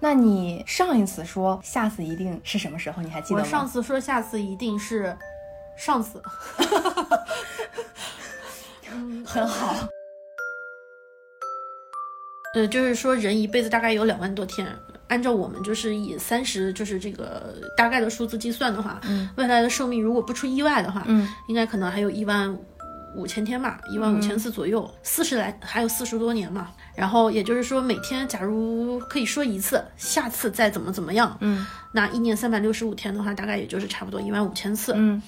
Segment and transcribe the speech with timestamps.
[0.00, 3.02] 那你上一次说下次一定是什么时候？
[3.02, 3.44] 你还记得吗？
[3.44, 5.16] 我上次说下次一定是
[5.76, 6.22] 上次，
[9.24, 9.74] 很好。
[12.54, 14.68] 呃，就是说人一辈子大概有两万多天，
[15.08, 22.56] 按照我们就是以三十就是这个大概的数字计算的话，嗯未来的寿命如果不出意外的话，嗯应该可能还有一万
[23.16, 26.70] 五千天嘛，一万五千次左右，四十来还有四十多年嘛。
[26.94, 34.92] 然后也就是说，每天假如可以说一次，下次再怎么怎么样，嗯那一年三百六十五天的话，大概也就是差不多一万五千次。
[34.96, 35.20] 嗯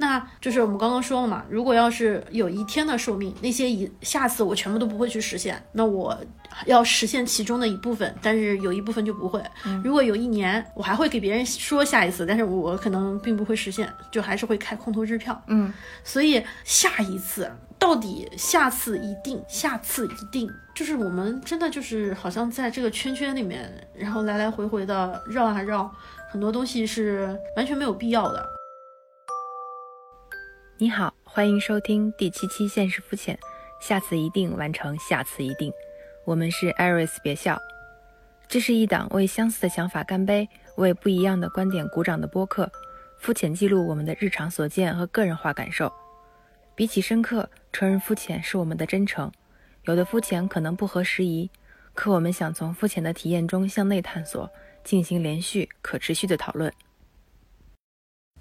[0.00, 6.16] 那就是我们刚刚说了嘛，如果要是有一天的寿命，那些一下次我全部都不会去实现，那我
[6.64, 9.42] 要实现其中的一部分，但是有一部分就不会。
[9.84, 15.38] 如果有一年我还会给别人说下一次，但是我可能并不会实现，就还是会开空头支票。
[15.48, 15.70] 嗯，
[16.02, 25.94] 所以下一次到底下次一定，下次一定，就是我们真的就是好像在这个圈圈里面，然后来来回回的绕啊绕，
[26.30, 28.59] 很多东西是完全没有必要的。
[30.82, 33.36] 你好，欢迎收听第七期《现实肤浅》，
[33.86, 35.70] 下次一定完成，下次一定。
[36.24, 37.60] 我们是 Iris，别笑。
[38.48, 42.72] 这是一档为相似的想法干杯，为不一样的观点鼓掌的播客，
[43.18, 45.92] 肤浅记录我们的日常所见和个人化感受。
[46.74, 49.30] 比起深刻，承认肤浅是我们的真诚。
[49.84, 51.50] 有的肤浅可能不合时宜，
[51.92, 54.50] 可我们想从肤浅的体验中向内探索，
[54.82, 56.72] 进行连续可持续的讨论。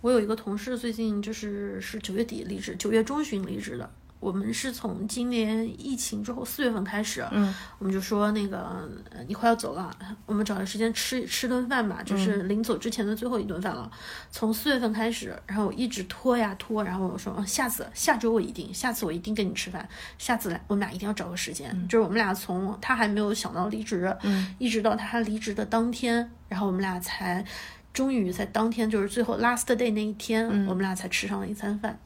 [0.02, 3.90] 我有一个同事，最近就是是九月底离职，九月中旬离职的。
[4.22, 13.90] 我们是从今年疫情之后四月份开始，嗯，我们就说那个呃你快要走了，我们找个时间吃吃顿饭吧，就是临走之前的最后一顿饭了。
[14.30, 21.74] 从四月份开始，然后我一直拖呀拖，然后我说、嗯下次下周我一定，下次我一定跟你吃饭，下次来我们俩一定要找个时间。
[21.88, 27.46] 就是我们俩从他还没有想到离职，嗯，一直到他离职的当天，然后我们俩才
[28.00, 32.00] 终于在当天，就是最后 last day 那一天，我们俩才吃上了一餐饭。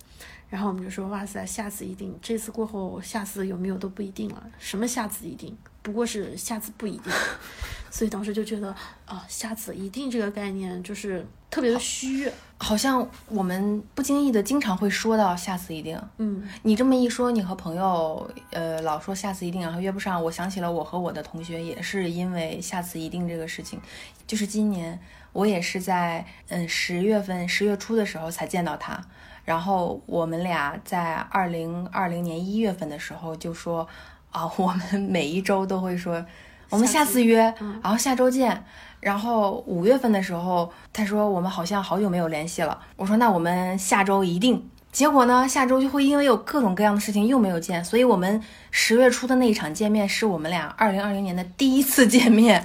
[0.49, 4.43] 然后我们就说，哇塞，下次一定，这次过后，下次有没有都不一定了。
[4.57, 7.13] 什么下次一定，不过是下次不一定。
[7.91, 12.27] 所以当时就觉得啊，下次一定这个概念就是特别的虚。
[12.57, 16.01] 好像我们不经意的经常会说到下次一定。
[16.17, 23.79] 嗯，你这么一说，你和朋友呃老说下次一定，然后约不上，我想起了我和我的同学也是因为下次一定这个事情，
[24.25, 24.99] 就是今年
[25.33, 28.99] 我也是在嗯十月份十月初的时候才见到他，
[29.43, 33.85] 然后我们俩在二零二零年一月份的时候就说
[34.31, 36.25] 啊，我们每一周都会说
[36.69, 38.63] 我们下次约，然后下周见。
[38.99, 42.79] 然后五月份的时候，他说我们好像好久没有联系了。
[42.95, 44.69] 我说那我们下周一定。
[44.93, 52.63] 结果呢，下周就会因为有各种各样的事情又没有见，所以我们十月初的那一场见面是我们俩二零二零年的第一次见面。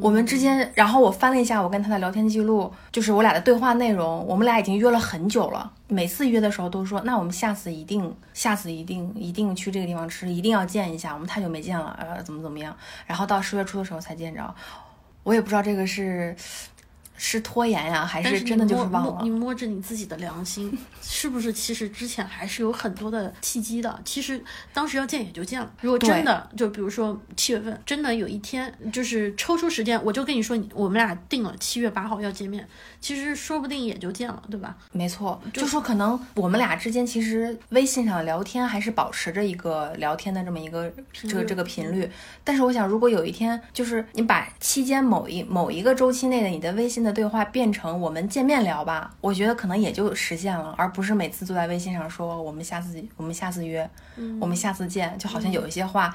[0.00, 5.72] 我们之间，然后我翻了一下我跟他的聊天记录，就是我俩的对话内容，我们俩已经约了很久了。
[5.88, 11.12] 每次约的时候都说，那我们下次一定，下次一定，一定去这个地方吃，一定要见一下。
[11.14, 12.76] 我们太久没见了，呃，怎么怎么样？
[13.06, 14.54] 然后到十月初的时候才见着，
[15.24, 16.36] 我也不知道这个是
[17.18, 19.30] 是拖延呀，还是真的就是摸忘了摸你。
[19.30, 21.52] 摸着你自己的良心，是不是？
[21.52, 24.00] 其实之前还是有很多的契机的。
[24.04, 24.42] 其实
[24.72, 25.70] 当时要见也就见了。
[25.80, 32.66] 如果真的，就比如说七月份，真的有一天就是抽出时间，我就跟你说，我们俩定了七月八号要见面，
[33.00, 34.76] 其实说不定也就见了，对吧？
[34.92, 42.08] 没错，就说可能我们俩之间其实微信上聊天还是保持着一个聊天的这么一个这个这个频率，
[42.44, 53.88] 但是我想，如果有一天就是你把期间某一某一个周期内的你的微信的对话变成我们见面聊吧，我觉得可能也就实现了，而不是每次坐在微信上说我们下次我们下次约，
[54.40, 56.14] 我们下次见，就好像有一些话。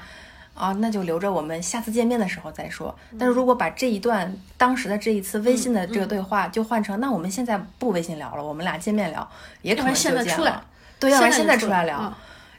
[0.54, 2.94] 啊，那就留着我们下次见面的时候再说。
[3.18, 9.28] 但是如果把这一段当时的这一次微信的这个对话就换成，那我们现在不微信聊了，我们俩见面聊，
[9.62, 10.66] 也可能就要不然现在出来见了。
[11.00, 12.14] 对，要不然现在出来聊，嗯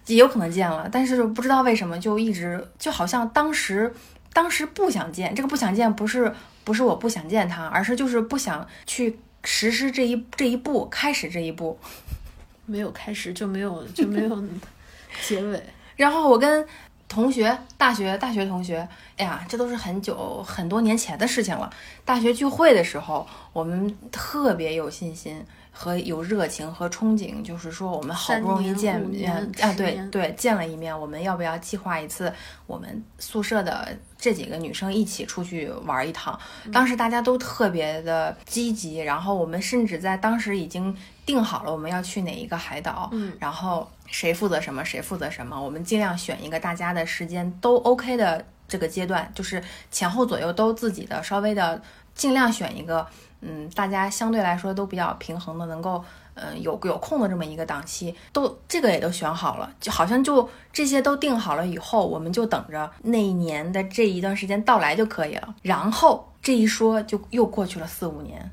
[0.07, 0.90] 也有可能见了。
[0.91, 3.94] 但是不知道为什么就一直就好像当时
[4.33, 11.79] 当时不想见，这个不想见不是不是我不想见他，而是就是不想去实施这一这一步，开始这一步。
[12.67, 14.44] 没有开始就没有就没有
[15.23, 15.63] 结尾。
[15.95, 16.67] 然后我跟
[17.07, 18.85] 同学，大学大学同学，
[19.15, 21.71] 哎呀，这都是很久很多年前的事情了。
[22.03, 25.45] 大学聚会的时候，我们特别有信心
[25.77, 32.31] 和有热情和憧憬，就是说我们好不容易见面年啊，对对，见了一面，我们要不要计划一次
[32.66, 36.39] 我们宿舍的这几个女生一起出去玩一趟？
[36.72, 40.95] 当时大家都特别的积极，然后我们甚至在当时已经
[41.25, 49.62] 定好了我们要去哪一个海岛，嗯然后谁负责什么，谁负责什么，我们尽量选一个大家的时间都 OK 的这个阶段，就是
[49.92, 51.81] 前后左右都自己的稍微的
[52.16, 53.06] 尽量选一个，
[53.42, 56.04] 嗯，大家相对来说都比较平衡的，能够。
[56.38, 65.56] 嗯，有有空的这么一个档期，都这个也都选好了，就好像就这些都定好了以后，我们就等着那一年的这一段时间到来就可以了。
[65.62, 68.52] 然后这一说就又过去了四五年。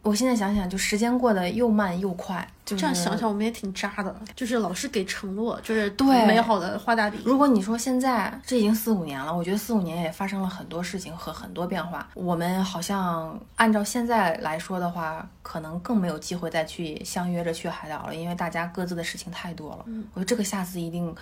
[0.00, 2.48] 我现在想想，就时间过得又慢又快。
[2.68, 7.18] 就这样想想，我们也挺渣的，就是老是给承诺，就是对美好的画大饼。
[7.24, 12.06] 如果你说现在这已经四五年了，我觉得四五年也发生了很多事情和很多变化。
[12.12, 19.84] 我们好像按照现在来说的话，可能更没有机会再去相约着去海岛了，因为大家各自的事情太多了。
[20.12, 21.14] 我觉得这个下次一定，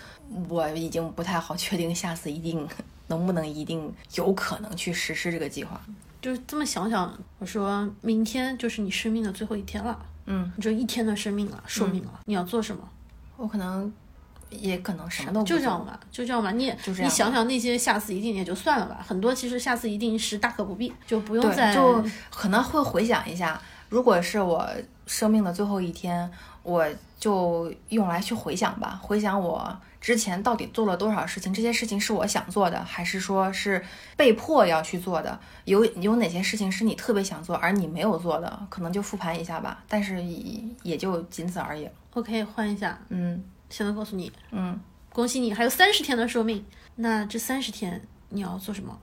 [0.49, 2.67] 我已经不太好确定下次一定
[3.07, 5.81] 能不能一定有可能去实施这个计划。
[6.21, 9.97] 就是这么想想，我说明天就是你生命的最后一天了，
[10.27, 12.83] 嗯，你就一天的生命了，寿命了，你要做什么？
[13.37, 13.93] 我可能
[14.51, 16.51] 也可能什么都不就这样吧，就这样吧。
[16.53, 24.69] 你就这样你想想那些下次一定也就算了吧，很多其实下次一定是大可不必，就不用再，就可能会回想一下，如果是我
[25.07, 26.31] 生命的最后一天，
[26.63, 26.87] 我
[27.19, 29.77] 就用来去回想吧，回想我
[30.07, 33.85] 之前到底做了多少事情，这些事情是我想做的，还是说是
[34.17, 35.37] 被迫要去做的？
[35.65, 38.67] 有有哪些事情是你特别想做而你没有做的？
[38.71, 41.91] 可能就复盘一下吧，但是也也就仅此而已。
[42.15, 42.97] OK 换一下。
[43.09, 44.79] 嗯现在告诉你，嗯，
[45.13, 46.65] 恭喜你还有三十天的寿命，
[46.95, 48.97] 那这三十天你要做什么？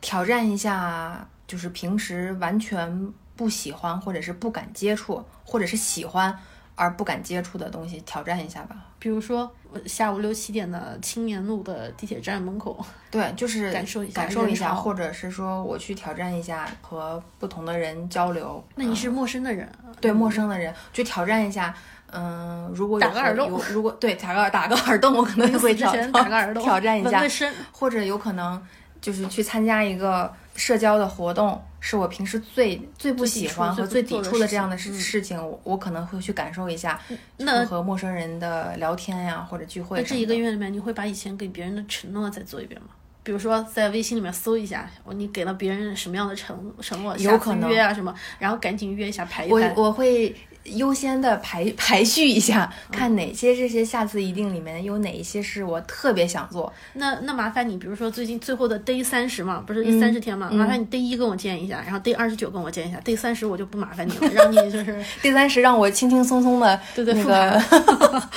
[0.00, 6.34] 挑战一下，就是平时完全不喜欢或者是不敢接触，或者是喜欢
[6.78, 8.76] 而不敢接触的东西，挑战一下吧。
[9.00, 12.78] 比如说我下午六七点的青年路的地铁站门口，
[13.10, 18.64] 对，就是感受一下感受一下，或者是说我去挑战一下和不同的人交流。
[18.76, 19.68] 那你是陌生的人，
[20.00, 21.74] 对陌生的人去挑战一下。
[22.10, 27.22] 嗯，如果有打个耳洞有如果对打个打个耳洞，我可能会之挑前打个耳洞，挑战一下。
[27.70, 28.60] 或者有可能
[29.00, 37.00] 就是去参加一个社交的活动，是我平时最最不喜欢和最抵触的这样的事嗯事情，我我可能会去感受一下，
[37.36, 40.16] 那和陌生人的聊天呀，或者聚会那这。
[40.16, 42.88] 一个月里面，你会把以前给别人的承诺再做一遍吗？
[43.22, 49.74] 比如说在微信里面搜一下，我你给了别人什么样的承承诺，下次有可能约啊什么，然后赶紧约一下排一我排。
[49.76, 50.34] 我会
[50.76, 56.72] 优先的排 排序一下，看哪些这些下次一定里面有哪一些是我特别想做。
[56.94, 68.28] 那那麻烦你，比如说最近最后的 day 三十嘛，不是嗯三十天嘛，麻烦你 day 一跟我见一下，然后 day 二十九跟我见一下，day 三十我就不麻烦你了， 让你就是 day 三十让我轻轻松松的对对复那个，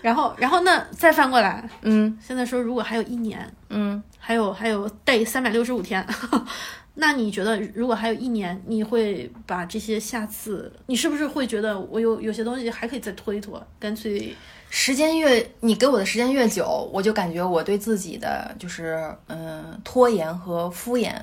[0.00, 2.16] 然后然后那再翻过来，嗯。
[2.26, 3.38] 现在说如果还有一年，
[3.70, 6.04] 嗯，还有还有 day 三百六十五天，
[7.00, 14.34] 那你觉得如果还有一年，你会把这些下次，你是不是会觉得我有有些东西还可以再拖一拖，干脆
[14.68, 21.14] 时间越你给我的时间越久，我就感觉我对自己的就是嗯拖延和敷衍，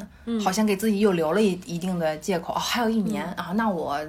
[0.42, 2.54] 好像给自己又留了一一定的借口。
[2.54, 4.00] 哦，还有一年、啊，那我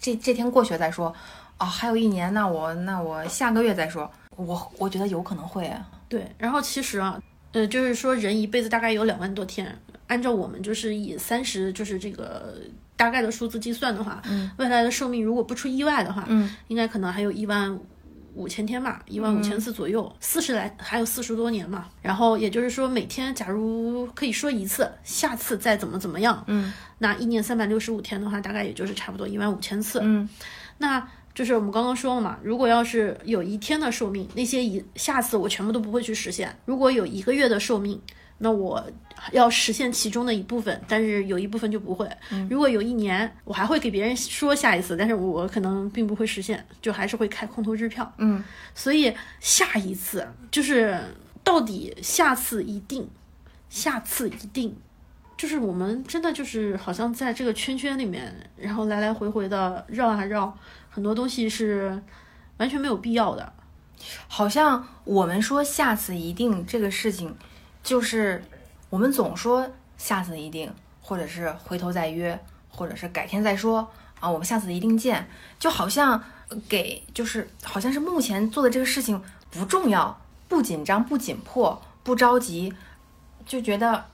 [0.00, 1.14] 这这天过去再说。
[1.58, 4.10] 哦，还有一年，那我那我下个月再说。
[4.36, 5.88] 我我觉得有可能会啊。
[6.08, 7.18] 对，然后其实啊，
[7.52, 9.74] 呃，就是说人一辈子大概有两万多天，
[10.06, 12.54] 按照我们就是以三十就是这个
[12.96, 17.78] 大概的数字计算的话，嗯未来的寿命如果不出意外的话，嗯，应该可能还有一万。
[18.36, 21.86] 五千天吧，一万五千次左右，四十来还有四十多年嘛。
[22.02, 30.00] 然后也就是说，每天假如可以说一次，下次再怎么怎么样，嗯，那一年三百六十五天的话，大概也就是差不多一万五千次。
[30.02, 30.28] 嗯，
[30.76, 36.54] 那就是我们刚刚说了嘛，如果要是有一天的寿命，那些一下次我全部都不会去实现。
[36.66, 37.98] 如果有一个月的寿命，
[38.38, 38.84] 那我
[39.32, 42.08] 要实现其中的一部分，但是有一部分就不会。
[42.50, 48.12] 如果有一年，我还会给别人说下一次，但是我可能并不会实现，就还是会开空头支票。
[48.18, 50.98] 嗯，所以下一次就是
[51.42, 53.08] 到底下次一定，
[53.68, 54.76] 下次一定。
[55.38, 60.56] 就是我们真的就是好像在这个圈圈里面，然后来来回回的绕啊绕，
[60.88, 62.02] 很多东西是
[62.56, 63.52] 完全没有必要的。
[64.28, 67.36] 好像我们说下次一定这个事情，
[67.86, 68.42] 就是
[68.90, 69.64] 我们总说
[69.96, 70.68] 下次一定，
[71.00, 72.36] 或者是回头再约，
[72.68, 73.88] 或者是改天再说
[74.18, 75.24] 啊，我们下次一定见，
[75.56, 76.20] 就好像
[76.68, 82.74] 给就是好像是目前做的这个事情不重要、不紧张、不紧迫、不着急，
[83.46, 84.06] 就觉得。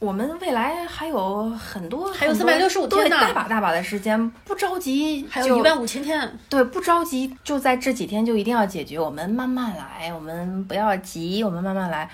[0.00, 8.96] 我们未来还有很多，还有三百六十五天呢大把大把的时间，不着急，还有一万五千天，对，不着急，就在这几天就一定要解决。
[8.96, 12.08] 我们慢慢来，我们不要急，我们慢慢来。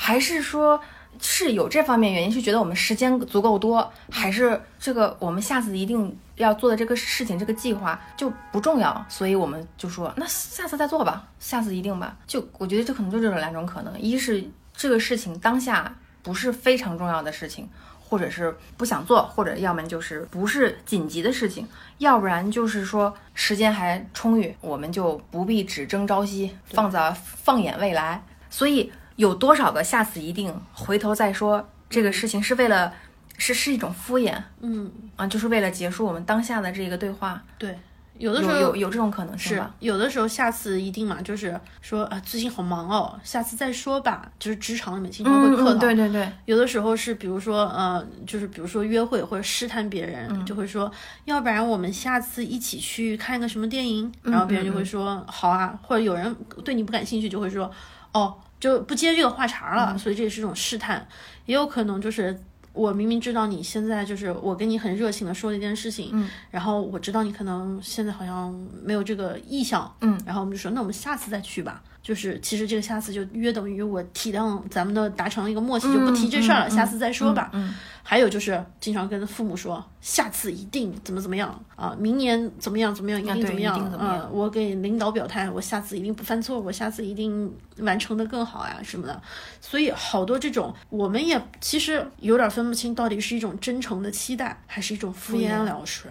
[0.00, 0.80] 还是说，
[1.20, 12.16] 是有这方面原因，是觉得我们时间足够多，还是这个我们下次一定要做的这个事情，这个计划就不重要，所以我们就说，那下次再做吧，下次一定吧。
[12.28, 17.68] 就我觉得这可能就这种两种可能，一是这个事情当下不是非常重要的事情，
[18.00, 21.66] 或者是不想做，或者要么就是不是紧急的事情，
[21.98, 28.22] 要不然就是说时间还充裕，我们就不必只争朝夕，放在放眼未来。
[28.48, 32.92] 所以有多少个下次一定回头再说这个事情，是为了
[33.36, 37.42] 是是一种敷衍，嗯啊，就是为了结束我们当下的这个对话。
[37.58, 37.76] 对。
[38.18, 39.72] 有的时候有有这种可能性是吧？
[39.78, 44.28] 有的时候，下次一定嘛，就是说啊，最近好忙哦，下次再说吧。
[44.40, 45.74] 就是职场里面经常会客套。
[45.74, 50.90] 嗯对对对，有的时候是，比如说，呃，就是比如说约会或者试探别人，嗯就会说，
[51.26, 56.34] 要不然我们下次一起去看个什么电影，嗯然后别人就会说好啊，或者有人
[56.64, 57.70] 对你不感兴趣，就会说
[58.12, 59.92] 哦，就不接这个话茬了。
[59.92, 61.06] 嗯所以这也是一种试探，
[61.46, 62.38] 也有可能就是。
[62.74, 71.82] 我明明知道你现在就是我跟你很热情的说了一件事情，嗯，然后我知道你可能现在好像没有这个意向，嗯，然后我们就说那我们下次再去吧。
[72.02, 77.50] 就是其实这个下次就约等于我体谅咱们的达成了一个默契，就不提这事儿了，下次再说吧。
[77.52, 89.20] 嗯，还有就是经常跟父母说，下次一定怎么怎么样啊，明年怎么样怎么样，一定怎么样我给领导表态，我下次一定不犯错，我下次一定完成的更好呀什么的。
[89.60, 96.04] 所以好多这种，我们也其实有点分不清，到底是一种真诚的期待，还是一种敷衍了事。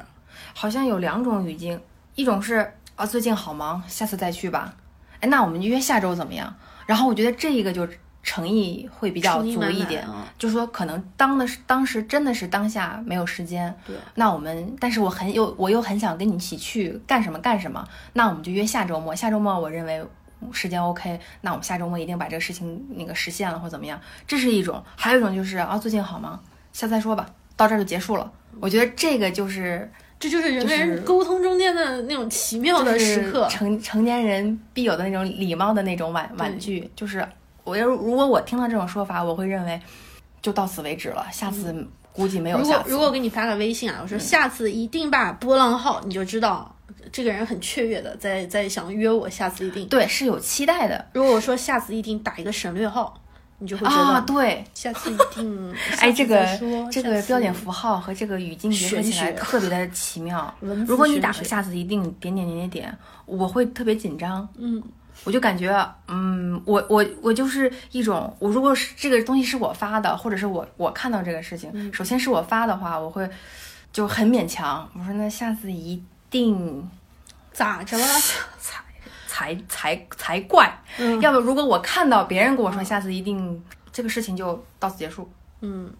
[0.54, 1.80] 好像有两种语境，
[2.14, 4.76] 一种是啊最近好忙，下次再去吧。
[5.20, 6.54] 哎，那我们约下周怎么样？
[6.86, 7.88] 然后我觉得这一个就
[8.24, 19.16] 诚意会比较足一点，满啊就是说可能当的是当时真的是当下没有时间，对，那我们但是我很有我又很想跟你一起去干什么干什么，那我们就约下周末。
[19.16, 20.06] 下周末我认为
[20.52, 24.84] 时间 OK，那我们下周末一定把这个事情那个实现了或怎么样，这是一种。
[24.96, 26.42] 还有一种就是啊最近好忙，
[26.74, 28.32] 下次再说吧，到这儿就结束了。
[28.60, 33.48] 我觉得这个就是这就是人跟人沟通中间的那种奇妙的时刻。
[33.50, 37.28] 成成年人必有的那种礼貌的那种婉婉拒，就是
[37.64, 39.80] 我要如果我听到这种说法，我会认为
[40.42, 42.90] 就到此为止了，下次估计没有如果下次。
[42.90, 46.76] 如果我给你发个微信啊，我说下次一定把波浪号，你就知道
[47.12, 49.88] 这个人很雀跃的在在想约我，下次一定。
[49.88, 53.14] 对是有期待的如果我说下次一定打一个省略号，
[53.60, 55.76] 你就会觉得、啊，对，下次一定。
[56.00, 56.46] 哎，这个
[56.92, 60.54] 这个标点符号和这个语境结合起来特别的奇妙。
[60.62, 64.48] 如果你打个下次一定点点点点点，我会特别紧张。
[64.58, 64.82] 嗯，
[65.24, 65.74] 我就感觉，
[66.08, 73.28] 嗯，我我我就是一种，我如果是这个东西是我发的，或者是我我看到这个事情，嗯首先是我发的话，我会
[73.92, 74.88] 就很勉强。
[74.94, 76.88] 我说那下次一定
[77.52, 78.06] 咋着了？
[78.60, 78.84] 才
[79.38, 80.68] 才才才怪，
[80.98, 85.30] 嗯要不如果我看到别人跟我说下次一定，这个事情就到此结束。
[85.62, 85.94] 嗯，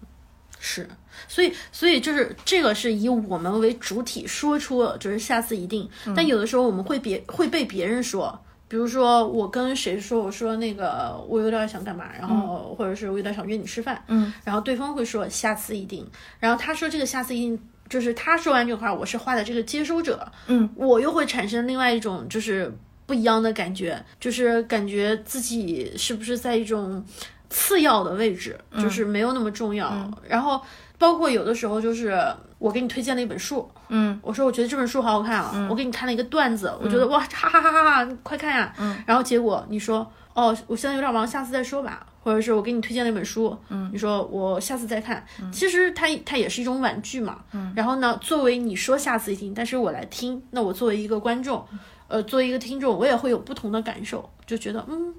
[0.58, 0.88] 是，
[1.28, 5.88] 所以所以就是这个是以我们为主体说出，就是下次一定。
[6.06, 16.04] 嗯但有的时候我们会别会被别人说，比如说我跟谁说，我说那个我有点想干嘛，然后、或者是我有点想约你吃饭，嗯，然后对方会说下次一定，
[16.40, 17.60] 然后他说这个下次一定。
[17.88, 22.70] 就是他说完这个话，我是话的这个接收者，嗯，我又会产生另外一种就是
[23.08, 27.02] 不一样的感觉，就是感觉自己是不是在一种
[27.48, 29.90] 次要的位置，嗯就是没有那么重要。
[30.28, 30.60] 然后
[30.98, 32.22] 包括有的时候就是
[32.58, 42.04] 我给你推荐了一本书，嗯，我说我觉得这本书好好看啊，我给你看了一个段子，我觉得哇哈哈哈哈哈，快看呀、嗯，然后结果你说哦，我现在有点忙，下次再说吧。
[42.20, 51.64] 或者是我给你推荐了一本书，嗯，你说我下次再看，其实它它也是一种婉拒嘛，嗯，然后呢，作为你说下次一定，但是我来听，那我作为一个观众，
[52.08, 55.14] 呃，作为一个听众，我也会有不同的感受，就觉得嗯，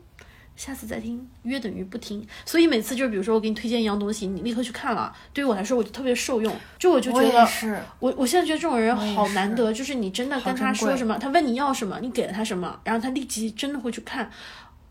[0.55, 14.29] 下次再听，约等于不听，所以每次就是比如说我给你推荐一样东西，你立刻去看了，对于我来说我就特别受用，就我就觉得也是，我我现在觉得这种人好难得，就是你真的跟他说什么，他问你要什么，你给了他什么，然后他立即真的会去看。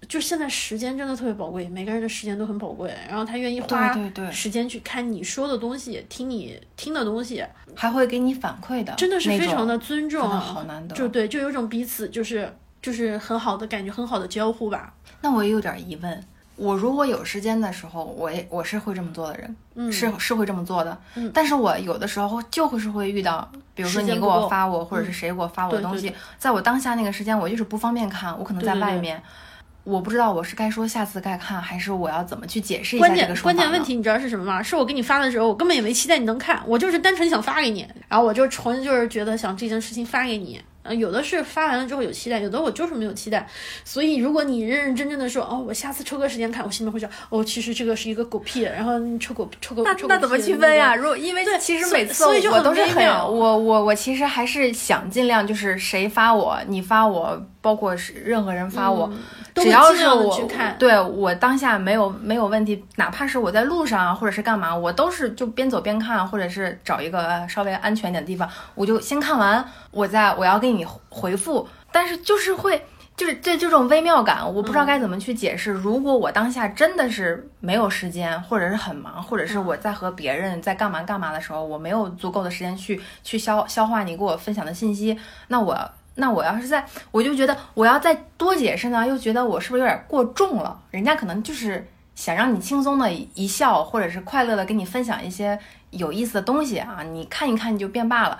[0.08, 3.94] 就现在时间真的特别宝贵，每个人的时间都很宝贵，然后他愿意花
[4.32, 10.96] 时间去看你说的东西，听你听的东西，还会给你反馈的，真的是非常的尊重好难得。
[10.96, 12.50] 就对，就有种彼此就是
[12.80, 14.94] 就是很好的感觉，很好的交互吧。
[15.20, 16.24] 那我也有点疑问，
[16.56, 20.98] 我如果有时间的时候，我也我是会这么做的人，嗯是是会这么做的。
[21.16, 29.22] 嗯但是我有的时候就会是会遇到，比如说你给我发我，或者是谁给我发我的对对东西，在我当下那个时间，我就是不方便看，我可能在外面。
[29.88, 34.62] 我不知道我是该说下次该看，还是我要怎么去解释一下关键这个关键问题你知道是什么吗？
[34.62, 40.60] 是我给你发的时候，我根本也没期待你能看，我就是单纯想发给你，然后我就纯就是觉得想这件事情发给你。
[40.84, 43.46] 呃，有的是发完了之后有期待，有的我就是没有期待。
[43.84, 50.90] 所以如果你认认真真的说，哦，我下次抽个时间看，我心里会想，哦，其实这个是一个狗屁，然后你抽狗抽狗那抽狗那怎么区分呀？
[50.90, 59.18] 那个如果因为其实每次我都是很我我我其实还是想尽量就是谁发我，你发我包括是任何人发我，嗯
[59.54, 72.80] 只要是我去看对我当下没有没有问题，哪怕是我在路上啊，或者是干嘛，我都是就边走边看，或者是找一个呃稍微安全点的地方，我就先看完，我再我要给你回复，但是就是会。
[73.18, 75.72] 就是对这种微妙感，我不知道该怎么去解释。
[75.72, 85.76] 如果我当下真的是没有时间，或者是很忙，或者是我在和别人在干嘛干嘛的时候，我没有足够的时间去去消消化你给我分享的信息，那我
[86.18, 90.78] 那我要是在，我就觉得我要再多解释呢，又觉得我是不是有点过重了？
[90.90, 95.58] 人家可能就是想让你轻松的一笑，或者是快乐的跟你分享一些
[95.90, 98.38] 有意思的东西啊，你看一看你就变罢了。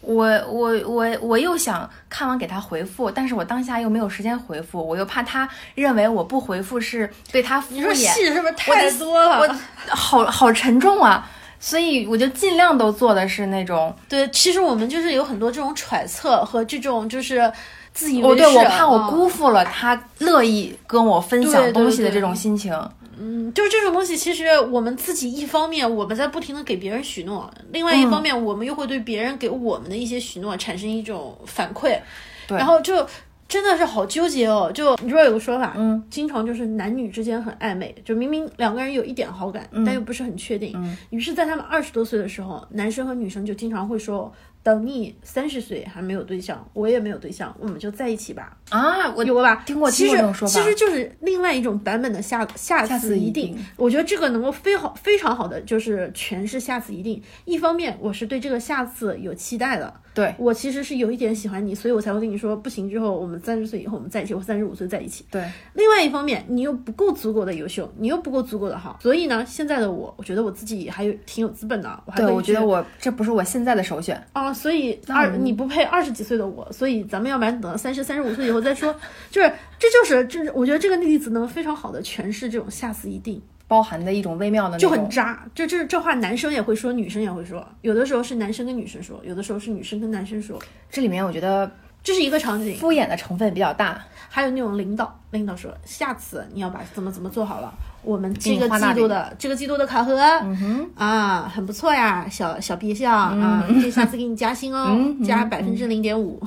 [0.00, 9.40] 我我我我又想看完给他回复，但是我当下又没有时间回复，我又怕他认为我不回复是对他敷衍你说衍，戏是不是太多了？
[9.40, 9.56] 我
[9.88, 11.28] 好好沉重啊，
[11.60, 17.52] 所以我就尽量都做的是那种，对，其实我们就是有很多这种揣测和这种就是
[17.92, 18.42] 自以哦，为是。
[18.44, 22.72] 对我怕我嗯辜负了他乐意跟我分享东西的这种心情。
[23.20, 31.98] 嗯，就是这种东西，其实我们自己一方面我们在不停的给别人许诺，另外一嗯方面我们又会对别人给我们的一些许诺产生一种反馈，
[32.46, 33.04] 对然后就
[33.48, 34.70] 真的是好纠结哦。
[34.72, 44.32] 就你说有个说法，嗯，经常就是男女之间很暧昧，就明明两个人有一点好感，但又不是很确定，嗯于是，在他们二十多岁的时候，男生和女生就经常会说。
[44.60, 48.54] 等你三十岁还没有对象，我也没有对象，我们就在一起吧。
[48.68, 49.62] 啊，我有过吧？
[49.64, 53.30] 听过其实听过这种说法其实就是另外一种版本的下下下次一。
[53.30, 57.22] 定我觉得这个能够非好非常好的就是诠释下次一定。
[57.46, 65.24] 一方面我是对这个下次有期待的，对我其实是有一点喜欢你，所以我才会跟你说不行之后我们三十岁以后我们在一起，或三十五岁在一起。
[65.30, 65.42] 对
[65.74, 74.20] 另外一方面，你又不够足够的优秀，你又不够足够的好，所以呢，现在的我，我觉得我自己还有挺有资本的，我还对，我觉得我这不是我现在的首选。
[74.32, 78.94] 啊，所以二你不配二十几岁的我，所以咱们要不然等到三十三十五岁以后再说。
[79.30, 85.38] 就是这就是这是我觉得这个例子能非常好的诠释这种下次一定，包含的一种微妙的那就，很渣。
[85.54, 90.58] 这这这话男生也会说，女生也会说，有的时候是男生跟女生说，有的时候是女生跟男生说，
[90.90, 91.70] 这里面我觉得
[92.02, 92.76] 这是一个场景。
[92.78, 94.02] 敷衍的成分比较大。
[94.30, 106.38] 还有那种领导，领导说下次你要把怎么怎么做好了，我们这个季度的这个季度的考核，嗯哼，啊，很不错呀，小小毕校、啊，这下次给你加薪哦，嗯加百分之零点五。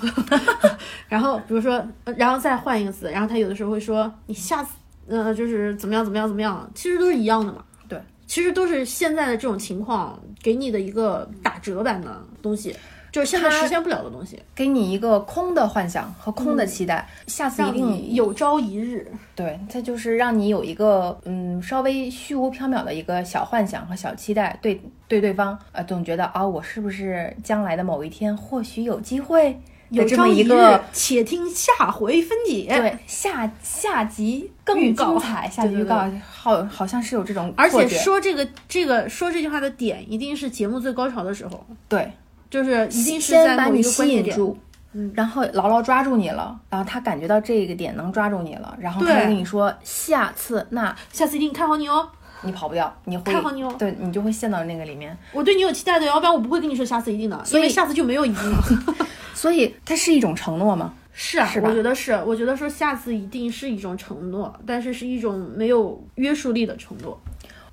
[1.10, 4.74] 然后比如说，呃然后再换一个词，然后他有的时候会说你下次
[5.12, 7.64] 呃就是怎么样怎么样怎么样，其实都是一样的嘛。
[7.88, 12.76] 对，其实都是现在的这种情况给你的一个打折版的东西，
[13.12, 19.06] 就是现在实现不了的东西，给你一个空的幻想和空的期待，下次一让定你有朝一日。
[19.36, 29.60] 对，它就是让你有一个嗯稍微虚无缥缈的一个小幻想和小期待，对对对方呃总觉得啊我是不是将来的某一天或许有机会
[29.92, 32.66] 有的这么朝一个，且听下回分解。
[32.68, 41.64] 对下下集更精彩，下集预告好好像是有这种而且说这个这个说这句话的点，一定是节目最高潮的时候。
[41.88, 42.12] 对，
[42.50, 44.08] 就是一定是先把你吸。
[44.08, 44.58] 引住。
[44.94, 52.10] 嗯然后牢牢抓住你了，然后他感觉到这个点能抓住你了，然后他就跟你说下次那下次一定看好你哦，
[52.44, 55.16] 你跑不掉，你会看好对你就会陷到那个里面。
[55.32, 58.58] 我对你有期待的，要不然我不会跟你说下次一定的，所以下次就没有一定了。
[59.34, 60.94] 所以它是一种承诺吗？
[61.14, 67.20] 是啊，是我觉得是，我觉得说下次一定是一种承诺，但是是一种没有约束力的承诺。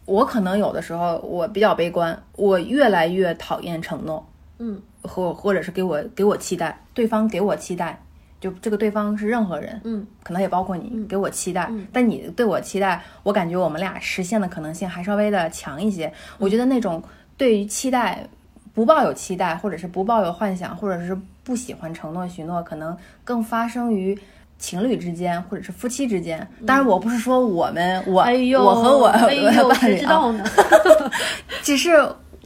[0.05, 4.27] 我可能有的时候我比较悲观，我越来越讨厌承诺，
[4.59, 8.03] 嗯，或或者是给我给我期待，对方给我期待，
[8.41, 16.13] 就这个对方是任何人，嗯，可能也包括你，给我期待，但你对我期待，我感觉我们俩实现的可能性还稍微的强一些。
[16.39, 17.03] 我觉得那种
[17.37, 18.27] 对于期待
[18.73, 24.19] 不抱有期待，或者是不抱有幻想，或者是不喜欢承诺许诺，可能更发生于。
[24.61, 30.45] 情侣之间，或者是夫妻之间，当然我不是说我们，我、哎呦，我和我哎呦，伴侣谁知啊道呢？
[31.63, 31.93] 只是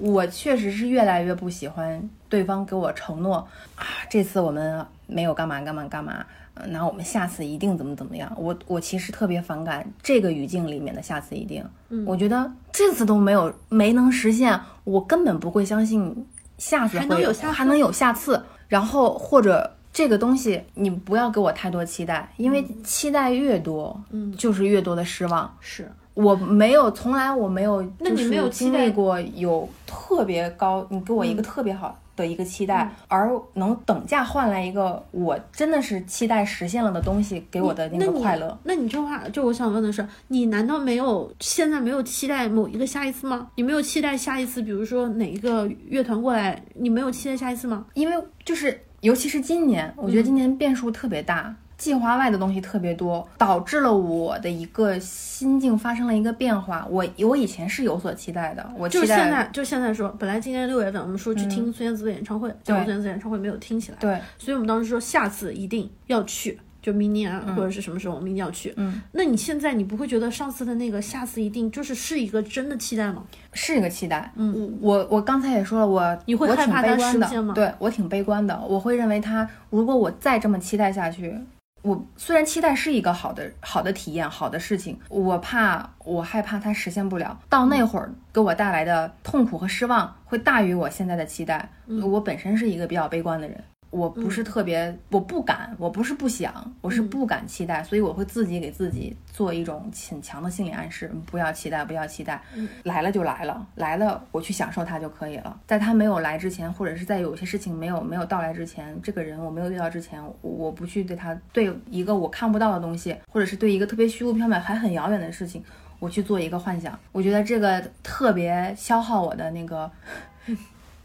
[0.02, 3.36] 我确实是越来越不喜欢对方给我承诺
[3.76, 8.30] 啊，这次我们没有干嘛干嘛干嘛，呃那我们下次一定怎么怎么样。
[8.36, 11.64] 我我其实特别反感这个语境里面的下次一定。
[11.90, 16.26] 嗯，我觉得这次都没有没能实现，我根本不会相信
[16.58, 18.42] 下次还能有下次还能有下次。
[18.66, 25.54] 然后或者这个东西你不要给我太多期待，因为期待越多，嗯，就是越多的失望。
[25.60, 38.58] 是，我没有，从来我没有，那你就是没有期待经历过有特别高，你给我一个特别好的一个期待，而能等价换来一个我真的是期待实现了的东西给我的那个快乐。
[38.64, 43.48] 那你这话，就我想问的是，你难道没有现在没有期待某一个下一次吗？
[43.56, 47.86] 你没有期待下一次，比如说哪一个乐团过来，你没有期待下一次吗？
[47.94, 51.56] 因为就是尤其是今年，我觉得今年变数特别大。
[51.82, 56.86] 计划外的东西特别多，导致了我的一个心境发生了一个变化。
[56.88, 68.72] 我我以前是有所期待的，我就是现在，就现在说，本来今年六月份我们说去听孙燕姿的演唱会，结果孙燕姿演唱会没有听起来，对所以我们当时说下次一定要去，就明年啊或者是什么时候我们一定要去。
[68.76, 73.24] 嗯，那你现在你不会觉得上次的那个下次一定就是是一个真的期待吗？
[73.52, 74.30] 是一个期待。
[74.36, 81.36] 嗯，我我刚才也说了，我你会我挺害怕它悲观的实现吗对我挺悲观的，我会认为他如果我再这么期待下去。
[81.82, 91.68] 我虽然期待是一个好的好的体验，好的事情，我怕我害怕它实现不了，到那会儿给我带来的痛苦和失望会大于我现在的期待。
[92.02, 93.62] 我本身是一个比较悲观的人，
[93.92, 102.40] 我不是特别，我不敢，我不是不想，我是不敢期待，所以我会自己给自己做一种很强的心理暗示，不要期待，不要期待，
[102.84, 105.60] 来了就来了，来了我去享受它就可以了。
[105.66, 115.62] 在它没有来之前，或者是在有些事情没有没有到来之前，这个人我没有遇到之前，我我不去对他对一个我看不到的东西，或者是对一个特别虚无缥缈还很遥远的事情，
[115.98, 119.90] 我去做一个幻想，我觉得这个特别消耗我的那个。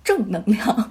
[0.08, 0.90] 正能量，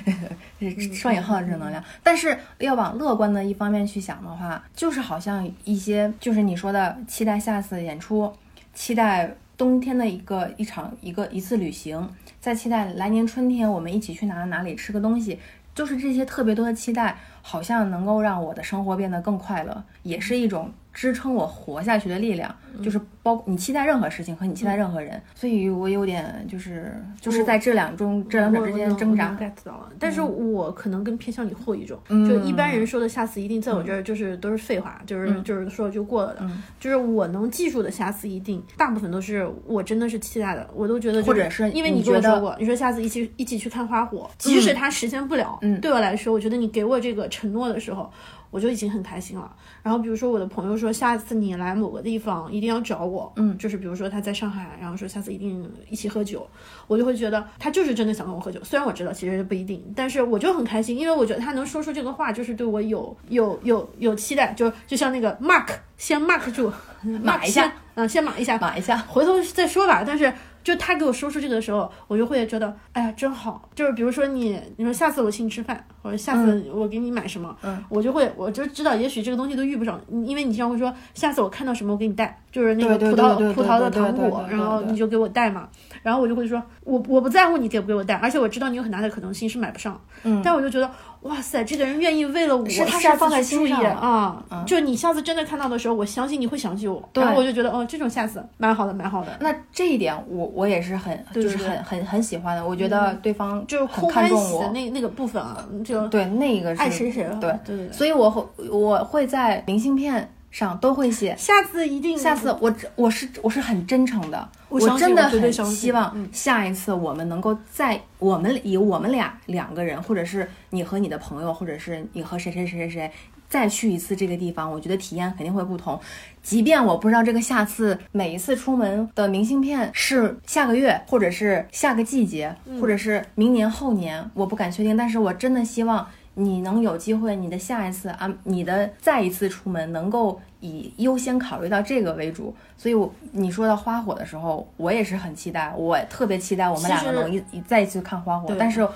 [0.94, 1.84] 双引号的正能量。
[2.02, 8.32] 但是要往乐观的一方面去想的话，就是好像一些，就是你说的期待下次演出，
[8.72, 12.08] 期待冬天的一个一场一个一次旅行，
[12.40, 15.38] 再期待来年春天我们一起去哪哪里吃个东西，
[15.74, 22.54] 就是这些特别多的期待，好像能够让我的生活变得更快乐，也是一种支撑我活下去的力量。
[22.82, 29.30] 就是包你期待任何事情和你期待任何人，所以我有点就是就是在这两中这两者之间挣扎。
[29.40, 32.28] get 到了，但是我可能更偏向你后一种，嗯。
[32.28, 35.44] 就一般人说的下次一定，在我这儿就是都是废话，就是嗯。
[35.44, 45.80] 就是说就过了的，就是我能记住的下次一定，大部分都是我真的是期待的，我都觉得就或者是因为你觉得跟我说过，你说下次一起一起去看花火，即使它实现不了，嗯。
[45.80, 48.10] 对我来说，我觉得你给我这个承诺的时候。
[48.54, 49.52] 我就已经很开心了。
[49.82, 56.46] 然后比如说我的朋友说，下次你来某个地方一定要找我，嗯就是比如说他在上海，然后说下次一定一起喝酒，
[56.86, 58.62] 我就会觉得他就是真的想跟我喝酒。
[58.62, 68.96] 虽然我知道其实不一定，但是我就很开心，因为我觉得他能说出这个话，就是对我有有有有期待，就就像那个 mark 先 mark 住，码一下，嗯，先码一下，码一下。
[68.98, 70.04] 回头再说吧。
[70.06, 70.32] 但是
[70.64, 73.68] 就他给我说出这个的时候，我就会觉得，哎呀，真好。
[73.74, 85.68] 就是比如说你，你说下次我请你吃饭，或者下次我给你买什么，嗯，我就会，我就知道，也许这个东西都遇不上，因为你经常会说，下次我看到什么我给你带，就是那个葡萄葡萄的糖果，然后你就给我带嘛。
[86.04, 90.88] 然后我就会说，我我不在乎你给不给我带，而且我知道你有很大的可能性是买不上，嗯但我就觉得，
[91.22, 99.36] 哇塞，这个人愿意为了我是他是放在心上的啊，嗯就你下次真的看到的时候，我相信你会想起我，对然后我就觉得，哦，这种下次蛮好的，蛮好的。
[99.40, 107.34] 那这一点我我也是很就是很很很喜欢的，我觉得对方就是很空欢看重我，喜的那那个部分啊，就对那个是爱谁谁了。
[107.40, 107.92] 对对对对。
[107.92, 111.34] 所以我会我会在明信片上都会写。
[111.36, 123.10] 下次一定，下次我只我是我是很真诚的，我真的很希望嗯下一次我们能够在我们以我们俩两个人，或者是你和你的朋友，或者是你和谁谁谁谁谁
[123.48, 125.98] 再去一次这个地方，我觉得体验肯定会不同。
[126.40, 136.06] 即便我不知道这个下次每一次出门的明信片是下个月，或者是下个季节，嗯或者是明年后年，我不敢确定，但是我真的希望。
[136.34, 148.86] 你能有机会，你的下一次啊，你的再一次出门能够以优先考虑到这个为主，所以我你说到花火的时候，我也是很期待，我特别期待我们两个能一一再一次看花火，但是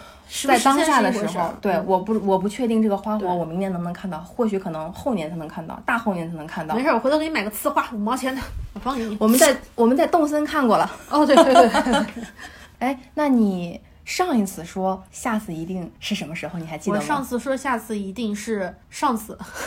[0.46, 1.85] 在当下的时候对，嗯。
[1.87, 6.74] 我不我不确定这个花火我明年能不能看到，或许可能后年才能看到，大后年才能看到。
[6.74, 6.83] 没。
[6.83, 8.42] 事，我回头给你买个呲花，五毛钱的，
[8.74, 9.16] 我放给你。
[9.20, 11.70] 我们在我们在动森看过了，哦，对对对，
[12.81, 16.59] 哎，那你上一次说下次一定是什么时候？
[16.59, 17.03] 你还记得吗？
[17.03, 19.38] 我上次说下次一定是上次，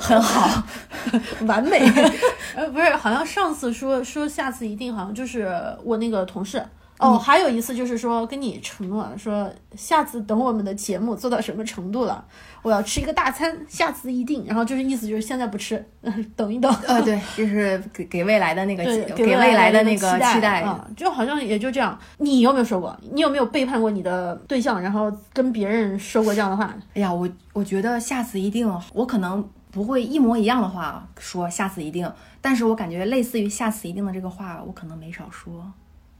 [0.00, 0.62] 很好，
[1.46, 1.78] 完美。
[2.56, 5.46] 呃，不是，好像上次说说下次一定，好像就是
[5.84, 6.64] 我那个同事。
[6.98, 12.24] 哦，还有一次就是说跟你承诺说，下次等我们的节目做到什么程度了，
[12.62, 14.44] 我要吃一个大餐，下次一定。
[14.46, 15.84] 然后就是意思就是现在不吃，
[16.34, 16.72] 等一等。
[16.86, 18.84] 呃，对，就是给给未来的那个，
[19.14, 20.60] 给未来来的那那个期待。
[20.62, 21.96] 啊、就好像也就这样。
[22.18, 22.98] 你有没有说过？
[23.12, 26.74] 你有没有背叛过你的对象，然后跟别人说过这样的话？
[26.94, 35.64] 哎呀，我我觉得下次一定，我可能不会一模一样的话说下次一定，但是我感觉类似于下次一定的这个话，我可能没少说。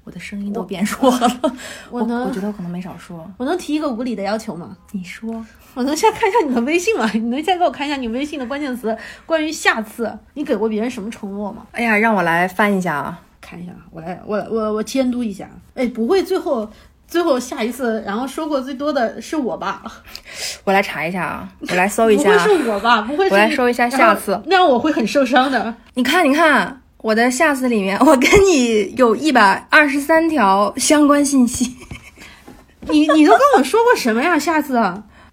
[0.08, 1.40] 我的声音都变弱了，
[1.92, 3.30] 我能我觉得我可能没少说。
[3.36, 4.74] 我能提一个无理的要求吗？
[4.92, 5.44] 你说，
[5.74, 7.06] 我能先看一下你的微信吗？
[7.12, 8.96] 你能先给我看一下你微信的关键词？
[9.26, 11.66] 关于下次，你给过别人什么承诺吗？
[11.72, 13.20] 哎呀，让我来翻一下啊。
[13.42, 15.46] 看一下，我来，我我我监督一下。
[15.74, 16.66] 哎，不会最后
[17.06, 19.82] 最后下一次，然后说过最多的是我吧？
[20.64, 22.32] 我来查一下啊，我来搜一下。
[22.32, 23.02] 不会是我吧？
[23.02, 23.28] 不会。
[23.28, 25.74] 我来搜一下下次，那样我会很受伤的。
[25.92, 31.76] 你看，你看我的下次里面，我跟你有一百二十三条相关信息。
[32.90, 34.38] 你你都跟我说过什么呀？
[34.38, 34.76] 下次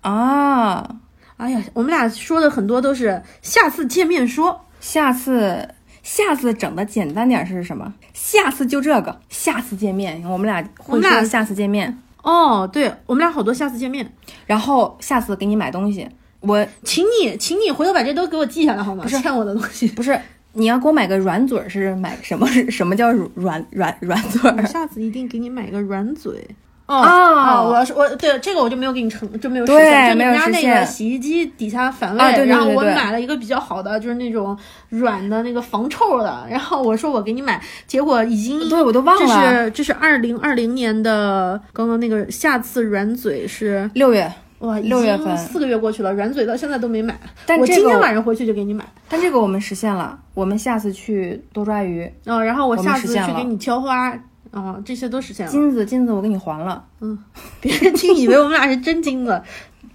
[0.01, 0.95] 啊？
[1.37, 4.61] 哎呀，我们俩说的很多都是下次见面说。
[4.79, 5.67] 下次，
[6.03, 7.93] 下次整的简单点是什么？
[8.13, 10.23] 下次就这个，下次见面。
[10.29, 11.97] 我们俩会说下次见面。
[12.21, 14.13] 哦，对，我们俩好多下次见面。
[14.45, 16.07] 然后下次给你买东西，
[16.41, 19.03] 我请你，请你回头把这都给我记下来好吗？
[19.03, 20.19] 不是欠我的东西，不是
[20.55, 22.47] 你要给我买个软嘴是买什么？
[22.69, 24.51] 什么叫软软软嘴？
[24.57, 26.45] 我下次一定给你买个软嘴。
[26.87, 34.55] 哦哦，我我对这个我就没有给你成就没有实现，就你们家那个洗衣机底下反味，然后我买了一个比较好的，就是那种
[34.89, 44.31] 软的那个防臭的，然后我说我给你买，结果已经对我都忘了，这是这是二零二零年的刚刚那个下次软嘴是六月
[44.65, 54.13] 哇，六月份四个月过去了，软嘴到现在都没买，但我今天晚上回去就给你买，但这个我们实现了，我们下次去多抓鱼，嗯，然后我下次去给你挑花。
[54.51, 55.51] 哦，这些都实现了。
[55.51, 56.81] 金子，金子，我给你还了。
[57.01, 57.17] 嗯，
[57.59, 59.41] 别人听以为我们俩是真金子。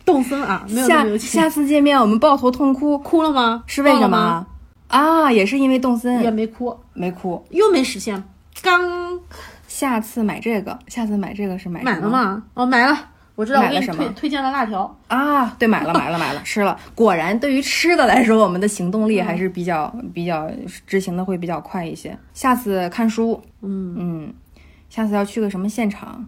[0.05, 3.63] 动森啊，没有下下次见面我们抱头痛哭，哭了吗？
[3.67, 4.47] 是为什么？
[4.89, 6.23] 啊，也是因为动森。
[6.23, 8.23] 也没哭，没哭，又没实现。
[8.61, 9.19] 刚
[9.67, 12.43] 下次买这个，下次买这个是买买了吗？
[12.53, 12.99] 哦，买了。
[13.41, 14.05] 我知道买了什么？
[14.15, 16.79] 推荐了辣条啊，对，买了买了买了，吃 了。
[16.95, 20.51] 果然，对于吃的来说，我们的行动力还是比较比较
[20.87, 22.15] 执行的会比较快一些。
[22.35, 24.35] 下次看书，嗯嗯。
[24.91, 26.23] 下次要去个什么现场？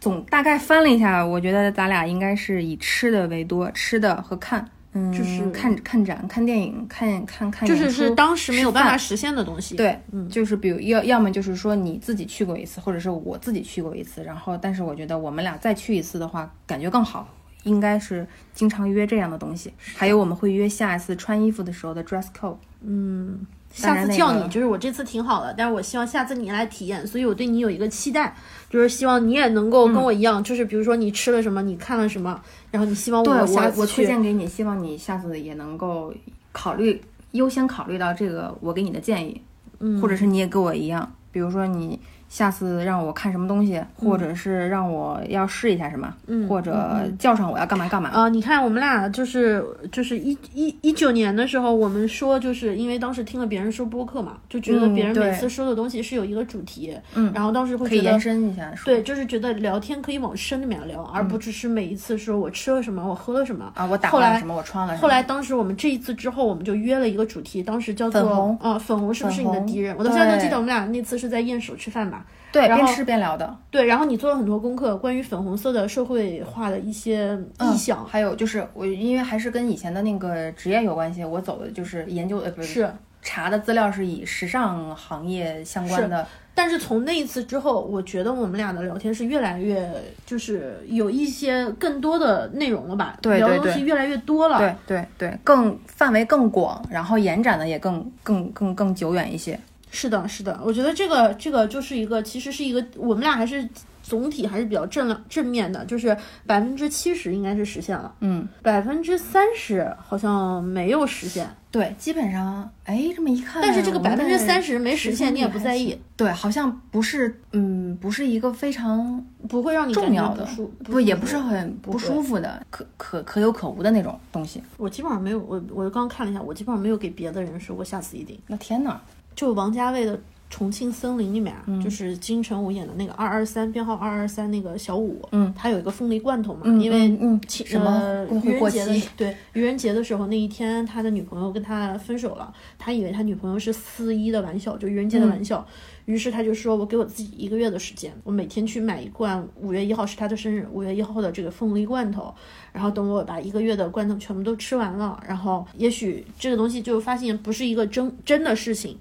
[0.00, 4.66] 总大概翻了一下，我觉得咱俩应该是以吃的为多，吃的和看，
[4.98, 9.76] 嗯，就是看看展、看电影、看看看就是是当时没有办法实现的东西。
[9.76, 17.28] 对，嗯，就是比如要要么就是说你自己去过一次，或者是我自己去过一次，然后但是我觉得我们俩再去一次的话，感觉更好，
[17.64, 19.70] 应该是经常约这样的东西。
[19.94, 23.46] 还有我们会约下一次穿衣服的时候的 dress code，嗯。
[23.76, 28.34] 下次叫你，就是我这次挺好的，但是我希望下次你来体验，所以我对你有一个期待，
[28.70, 36.12] 就是希望你也能够跟我一样，就是比如说你吃了什么，你看了什么，然后你希望我下次我推荐给你，希望你下次也能够
[36.52, 37.00] 考虑
[37.32, 39.40] 优先考虑到这个我给你的建议，
[39.80, 42.00] 嗯，或者是你也跟我一样，比如说你。
[42.28, 46.12] 下次让我看什么东西，或者是让我要试一下什么，
[46.48, 48.10] 或者叫上我要干嘛干嘛。
[48.10, 48.28] 啊？
[48.28, 63.72] 你看我们俩就是就是一一一九年的时候，我们说就是因为当时听了别人说播客嘛，就觉得别人每次说的东西是有一个主题，嗯，然后当时会觉得延伸一下，对，就是觉得聊天可以往深里面聊，而不只是每一次说我吃了什么，我喝了什么。
[63.74, 65.02] 啊，我打了什么，我穿了什么。
[65.02, 68.58] 后来当时我们这一次之后，我们就约了一个主题，当时叫做粉红。
[68.60, 69.94] 啊，粉红是不是你的敌人？
[69.98, 72.15] 我到现在都记得我们俩那次是在雁首吃饭吧。
[72.52, 73.54] 对，边吃边聊的。
[73.70, 86.26] 对，然后你做了很多功课，关于粉红色的社会化的一些意向，还有就是我因为还是跟以前的那个职业有关系，我走的就是研究呃不是查的资料是以时尚行业相关的。
[86.54, 89.86] 但是从那一次之后，我觉得我们俩的聊天是越来越
[90.24, 93.18] 就是有一些更多的内容了吧？
[93.20, 94.58] 对聊的东西越来越多了。
[94.58, 99.60] 对对对，更范围更广，然后延展的也更更更更久远一些。
[99.96, 103.66] 是的，是的，我觉得这个这个就是一个，其实是一个，我们俩还是
[104.02, 106.14] 总体还是比较正正面的，就是
[106.46, 120.46] 百分之七十应该是实现了，嗯，百分之三十好像没有实现，对，基本上，哎，这么一看，但是这个百分之三十没实现，你也不在意，对，好像不是，嗯，不是一个非常不会让你重要的，
[120.84, 124.62] 不也不是很不舒服的，可可可有可无的那种东西。
[124.76, 128.38] 我基本上没有，我我刚看了一下，我基本上没有给别的人说过下次一定。
[128.46, 129.00] 那天呐！
[129.36, 130.16] 就王家卫的
[130.48, 145.66] 《重庆森林》里面啊，就是金城武演的那个二二三编号二二三那个小五，嗯，他有一个凤梨罐头嘛，因为嗯什么愚人节的对愚人节的时候那一天，他的女朋友跟他分手了，他以为他女朋友是四一的玩笑，就愚人节的玩笑，
[146.04, 152.32] 于是他就说我给我自己一个月的时间，我每天去买一罐五月一号是他的生日，五月一号的这个凤梨罐头，
[152.72, 158.96] 然后等我把一个月的罐头全部都吃完了，然后也许这个东西就发现不是一个真真的事情。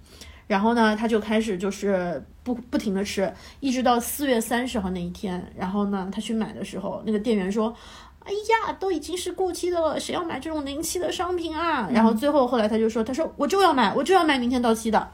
[0.47, 5.43] 然后呢，他就开始就是不不停的吃，一直到四月三十号那一天。
[5.57, 7.75] 然后呢，他去买的时候，那个店员说
[8.23, 15.09] ：“哎呀，都已经是过期的了，谁要买这种临期的商品啊？”然后最后后来他就说：“他说我就要买，我就要买明天到期的。”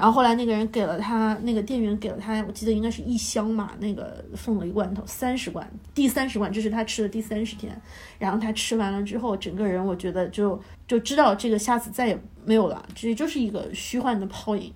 [0.00, 7.78] 然后后来那个人给了他，那个店员给了他，我记得应该是一箱嘛，那个凤梨罐头三十罐，第三十罐，这是他吃的第三十天。
[8.18, 10.58] 然后他吃完了之后，整个人我觉得就
[10.88, 14.72] 就知道这个下次再也没有了，这就是一个虚幻的泡影。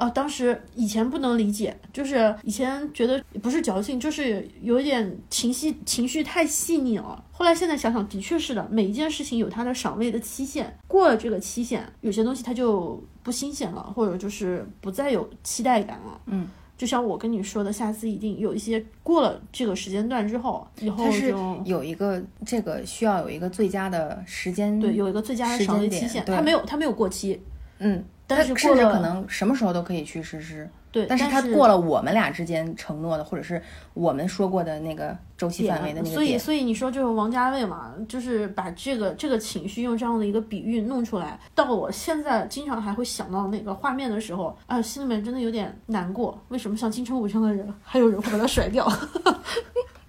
[0.00, 7.22] 啊，当时以前不能理解，就是以前觉得不是矫情，就是有一点情绪情绪太细腻了。
[7.30, 16.18] 后来现在想想，的确是的，每一件事情有它的赏味的期限，过了这个期限，有些东西它就不新鲜了，或者就是不再有期待感了。
[16.24, 27.38] 嗯，就像我跟你说的，下次一定有一些过了这个时间段之后，以后它是就有一个这个需要有一个最佳的时间，对有一个最佳的赏味，期限，它没有它没有过期，
[27.80, 30.68] 嗯，但它甚至是过了可能什么时候都可以去实施。
[30.92, 33.62] 对，但是是它过了我们俩之间承诺的，或者是
[33.94, 46.36] 我们说过的那个周期范围的那个所以，点，所以你说就是王家卫嘛，就是把这个这个情绪用这样的一个比喻弄出来，到我现在经常还会想到那个画面的时候，啊，心里面真的有点难过。
[46.48, 48.84] 为什么像金城武这样的人，还有人会把他甩掉？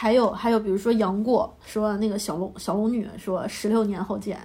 [0.00, 4.38] 还有还有，比如说杨过说那个小龙小龙女说十六年后见，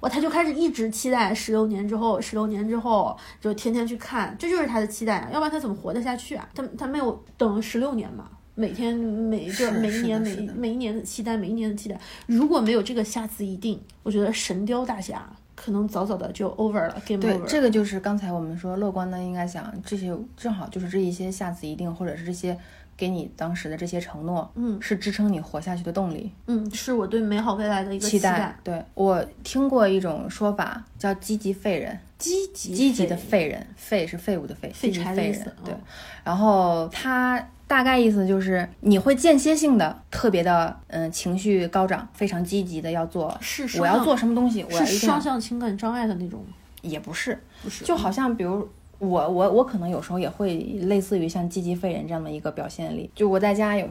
[0.00, 6.48] 哇，他就开始一直期待十六年之后，十六年之后就天天去看，这就是他的期待啊，要不然他怎么活得下去啊？
[6.54, 22.58] 他他没有等十六年嘛，每天每就是每一年每每一年的期待，每一年的期待，如果没有这个下次一定，我觉得《神雕大侠》可能早早的就 over 了，game over。，这个就是刚才我们说乐观的，应该想这些正好就是这一些下次一定，或者是这些
[22.96, 26.30] 给你当时的这些承诺，嗯是支撑你活下去的动力。
[26.46, 28.56] 嗯，是我对美好未来的一个期待。
[28.62, 35.56] 对我听过一种说法叫积极废人，积极积极的废废人，废是废物的废，废柴的意思废人。
[35.64, 35.80] 对嗯，
[36.24, 46.44] 然后他大概意思就是你会间歇性的特别的嗯情绪高涨，非常积极的要做，是我要做什么东西，我要是双向情感障碍的那种，
[46.82, 47.84] 也不是，不是？
[47.84, 48.68] 就好像比如
[49.02, 53.86] 我我我可能有时候也会类似于像积极废人这样的一个表现力，就我在家有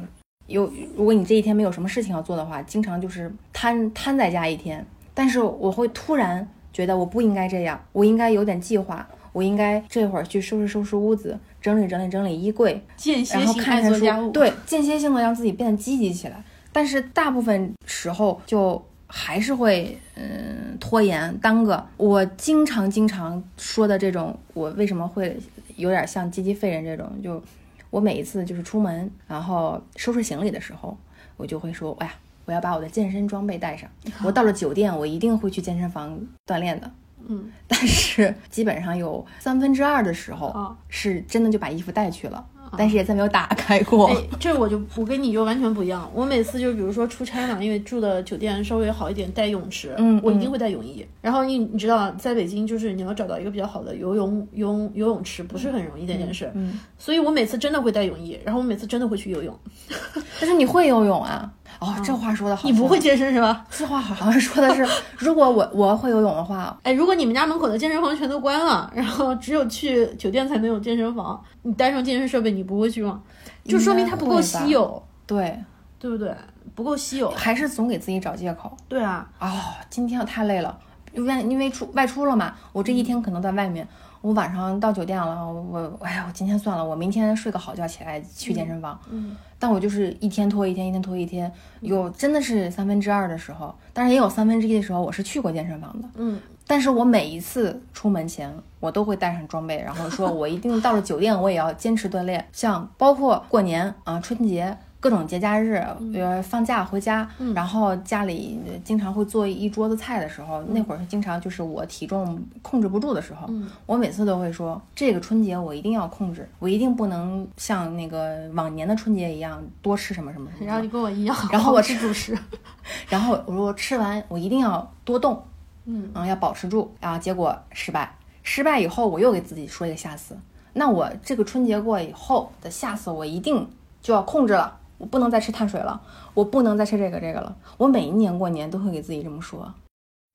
[0.48, 9.08] 有，如果你这一天没有什么事情要做的话，经常就是瘫瘫在家一天，但是我会突然觉得我不应该这样，我应该有点计划。
[9.34, 16.44] 我应该这会儿去收拾收拾屋子，整理整理整理衣柜，间歇然后性看看书爱做家务，，对，间歇性的让自己变得积极起来。
[16.74, 21.86] 但是大部分时候就还是会嗯拖延耽搁。
[21.98, 25.38] 我经常经常说的这种，我为什么会
[25.76, 27.12] 有点像积极废人这种？
[27.22, 27.44] 就
[27.90, 30.98] 我每一次就是出门，然后收拾行李的时候，
[31.36, 32.14] 我就会说，哎呀，
[32.46, 33.90] 我要把我的健身装备带上。
[34.24, 36.90] 我到了酒店，我一定会去健身房锻炼的。
[37.28, 42.44] 嗯，但是基本上有三分之二的时候啊是真的就把衣服带去了，
[42.78, 44.08] 但是也再没有打开过。
[44.08, 46.10] 哎，这我就我跟你就完全不一样。
[46.14, 51.06] 我每次就比如说出差嘛，因为住的酒店稍微好一点，带泳池，嗯我一定会带泳衣。
[51.22, 59.58] 然后你你知道，在北京就是你要找到一个比较好的游泳游泳游泳池不是很容易的一件事，嗯，所以我每次真的会带泳衣，然后我每次真的会去游泳。
[60.40, 61.52] 但是你会游泳啊？
[61.82, 62.70] 哦，这话说的好。
[62.70, 63.00] 你不会？
[63.00, 63.66] 健身是吧？
[63.72, 73.20] 这话好像说的是， 如果我我会游泳的话，哎，如果你们家门口的健身房全都关了，然后只有去酒店才能有健身房，你带上健身设备，你不会去吗？
[73.66, 75.60] 就说明它不够稀有，对，
[75.98, 76.32] 对不对？
[76.76, 77.32] 不够稀有。
[77.32, 78.78] 还是总给自己找借口。
[78.88, 79.50] 对啊，哦，
[79.90, 80.78] 今天我太累了，
[81.14, 83.88] 因为因为出外出了嘛，我这一天可能在外面，
[84.22, 89.00] 我晚上到酒店了，我哎呀，我今天算了，我明天睡个好觉起来去健身房。
[89.10, 96.08] 嗯，但我就是一天拖一天，一天拖一天，有真的是三分之二的时候，但是也有三分之一的时候，我是去过健身房的。
[96.16, 102.46] 嗯，但是我每一次出门前，我都会带上装备，然后说我一定到了酒店，我也要坚持锻炼。
[102.52, 105.84] 像包括过年啊、春节各种节假日，
[106.14, 113.50] 呃，放假回家，然后家里经常会做一桌子菜的时候，那会儿经常就是我体重控制不住的时候，
[113.88, 120.68] 我每次都会说，这个春节我一定要控制，我一定不能像那个往年的春节一样多吃什么什么什么。
[120.68, 122.38] 然后你跟我一样， 然后我吃主食。
[123.10, 125.44] 然后我说吃完我一定要多动，
[125.86, 126.12] 嗯。
[126.28, 130.38] 要保持住，然后结果失败，失败以后我又给自己说一个下次，
[130.74, 133.68] 那我这个春节过以后的下次我一定
[134.02, 136.00] 就要控制了，我不能再吃碳水了，
[136.36, 139.74] 我不能再吃这个这个了，我每一年过年都会给自己这么说。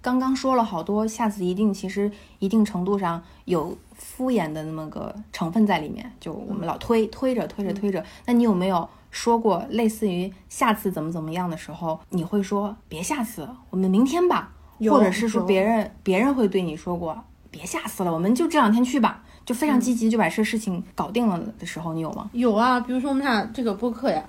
[0.02, 8.04] 刚刚说了好多，下次一定其实一定程度上有敷衍的那么个成分在里面，就我们老推推着推着推着。
[8.24, 14.52] 那你有没有说过类似于下次怎么怎么样的时候，你会说别下次，我们明天吧，
[14.90, 22.28] 或者是说别人别人会对你说过别下次了，我们就这两天去吧，就非常积极就把这事情搞定了的时候，你有吗？
[22.32, 24.22] 有啊，比如说我们俩这个播客呀，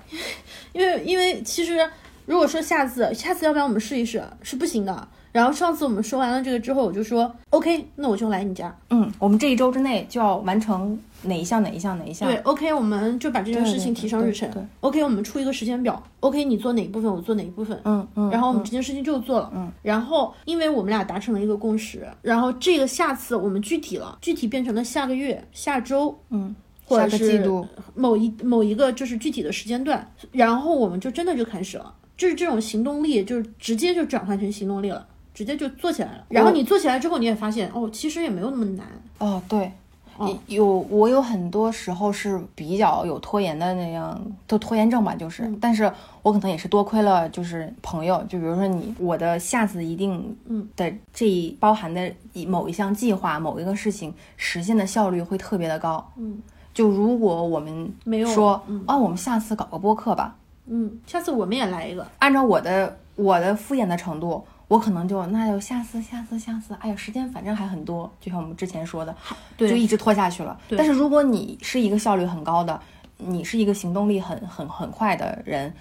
[0.72, 1.78] 因为因为其实
[2.24, 8.74] 如果说下次下次要不然我们试一试是不行的，然后上次我们说完了这个之后，我就说 OK，那我就来你家。
[8.90, 12.28] 嗯，我们这一周之内就要完成哪一项哪一项哪一项。
[12.28, 14.48] 对，OK，我们就把这件事情提上日程。
[14.80, 16.02] OK，我们出一个时间表。
[16.20, 17.78] OK，你做哪一部分，我做哪一部分。
[17.84, 19.50] 嗯嗯，然后我们这件事情就做了。
[19.54, 26.54] 嗯，然后因为我们俩达成了一个共识，然后这个下次我们具体了，具体变成了下个月、下周，嗯，
[26.84, 36.24] 或者是季度某一某一个就是具体的时间段，然后我们就真的就开始了，就是这种行动力，就是直接就转换成行动力了，直接就做起来了。
[36.28, 38.86] 然后你做起来之后，你也发现哦，其实也没有那么难。
[39.18, 39.72] 哦，对，
[40.20, 40.38] 嗯。
[40.46, 45.58] 有我有很多时候是比较有拖延的那样，都拖延症吧，就是，嗯。
[45.60, 45.90] 但是
[46.22, 52.12] 我可能也是多亏了就是朋友，就比如说你，我的下次一定嗯的这一包含的
[52.46, 56.04] 某一项计划，某一个事情实现的效率会特别的高。
[56.16, 56.38] 嗯。
[56.74, 58.28] 就如果我们没有。
[58.28, 62.06] 说，嗯啊，我们下次搞个播客吧，嗯，下次我们也来一个。
[62.20, 69.14] 按照我的我的敷衍的程度，我可能就那就下次下次下次，哎呀，时间反正还很多，就像我们之前说的，
[69.56, 70.58] 对就一直拖下去了。
[70.76, 72.80] 但是如果你是一个效率很高的，
[73.16, 75.72] 你是一个行动力很很很快的人，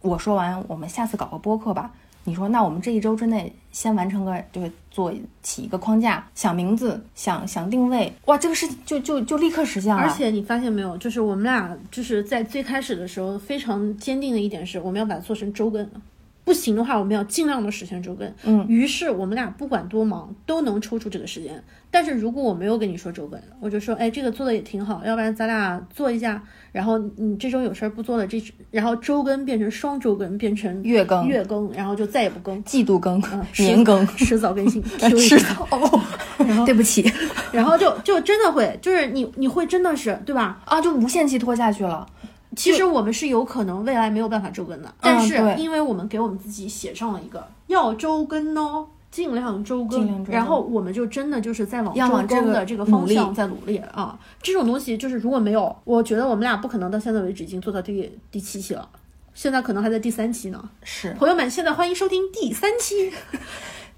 [0.00, 1.90] 我说完我们下次搞个播客吧。
[2.28, 10.02] 你说，那我们这一周之内先完成个，就是做起一个框架，想名字，想想定位，哇，这个事情就就就立刻实现了。
[10.02, 15.88] 而且你发现没有，就是我们俩就是在最开始的时候非常坚定的一点是，我们要把它做成周更，
[16.46, 18.32] 不行的话，我们要尽量的实现周更。
[18.44, 21.60] 嗯，于是我们俩不管多忙都能抽出这个时间。
[21.90, 26.40] 但是如果我没有跟你说周更，我就说，哎，这个做的也挺好，要不然咱俩做一下。
[26.70, 28.40] 然后你这周有事儿不做了，这
[28.70, 34.80] 然后周更变成双周更，变成月更月更，然后就再也不更，季度更、嗯年更、迟早更新，
[35.18, 35.68] 迟早。
[36.64, 37.10] 对不起
[37.50, 40.60] 然后就就真的会，就是你你会真的是对吧？
[40.64, 42.06] 啊，就无限期拖下去了。
[42.56, 54.18] 其实我们是有可能未来没有办法周更的，但是因为我们给我们自己写上了一个要周更哦，尽量周更，然后我们就真的就是在往周更的这个方向在努力啊。
[54.42, 58.88] 这种东西就是如果没有，我觉得我们俩不可能到现在为止已经做到第第七期了，
[59.34, 60.70] 现在可能还在第三期呢。
[60.82, 63.12] 是朋友们，现在欢迎收听第三期。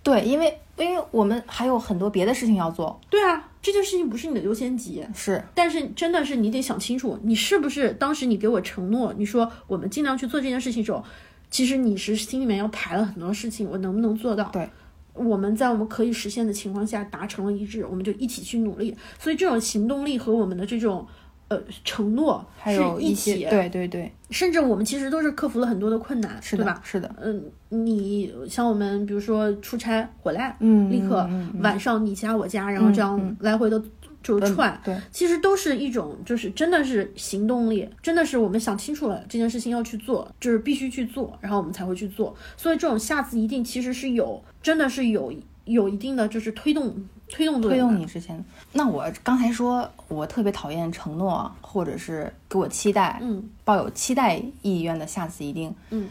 [0.03, 2.99] 对，因为因为我们还有很多别的事情要做。
[3.11, 11.05] 对啊，这件事情不是你的优先级，是但是真的是你得想清楚，你是不是当时你给我承诺，你说我们尽量去做这件事情的时候，
[11.51, 14.44] 其实你是心里面要排了很多事情，我能不能做到？
[14.51, 14.68] 对，
[15.12, 18.96] 我们在我们可以实现的情况下达成了一致，我们就一起去努力。
[19.18, 21.07] 所以这种行动力和我们的这种
[21.49, 26.80] 呃承诺还有是一些起，对对对，甚至我们其实都是克服了很多的困难，是的对吧？
[26.84, 33.82] 是的，嗯，你像我们比如说出差回来，嗯立刻嗯嗯晚上你家我家，然后这样来回的
[34.22, 42.34] 就串，对，其实都是一种，就是真的是行动力，真的是我们想清楚了这件事情要去做，就是必须去做，然后我们才会去做。
[42.57, 45.32] 所以这种下次一定其实是有，真的是有
[45.64, 46.94] 有一定的就是推动
[47.31, 47.79] 推动推。
[47.79, 48.45] 动你之前。
[48.72, 56.09] 那我刚才说我特别讨厌承诺，或者是给我期待，嗯，抱有期待意愿的下次一定，嗯，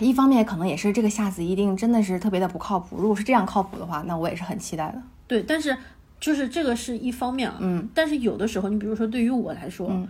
[0.00, 2.96] 一方面可能也是这个下次一定真的是特别的不靠谱。
[2.96, 5.02] 如果是这样靠谱的话，那我也是很期待的。
[5.26, 5.76] 对，但是
[6.20, 10.08] 就是这个是一方面啊，嗯，但是有的时候，你比如说对于我来说，嗯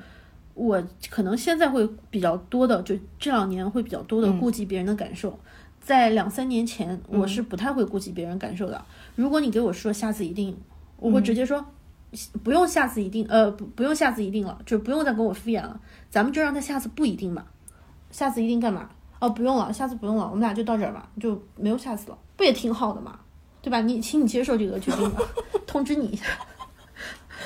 [0.54, 0.80] 我
[1.10, 5.36] 可能现在会比较多的，就这两年会比较多的嗯顾及别人的感受。
[5.84, 8.84] 在两三年前，我是不太会顾及别人感受的。
[9.14, 10.56] 如果你给我说下次一定，
[10.96, 11.64] 我会直接说。
[12.44, 17.44] 不用下次一定，呃，不不用下次一定了，就不用再跟我敷衍了，咱们就让他下次不一定吧。
[18.12, 18.88] 下次一定干嘛？
[19.18, 23.18] 哦，不用了，下次不用了，我们俩就到这儿吧，就没有下次了，不也挺好的嘛，
[23.60, 23.80] 对吧？
[23.80, 25.20] 你请你接受这个决定吧，
[25.66, 26.24] 通知你一下。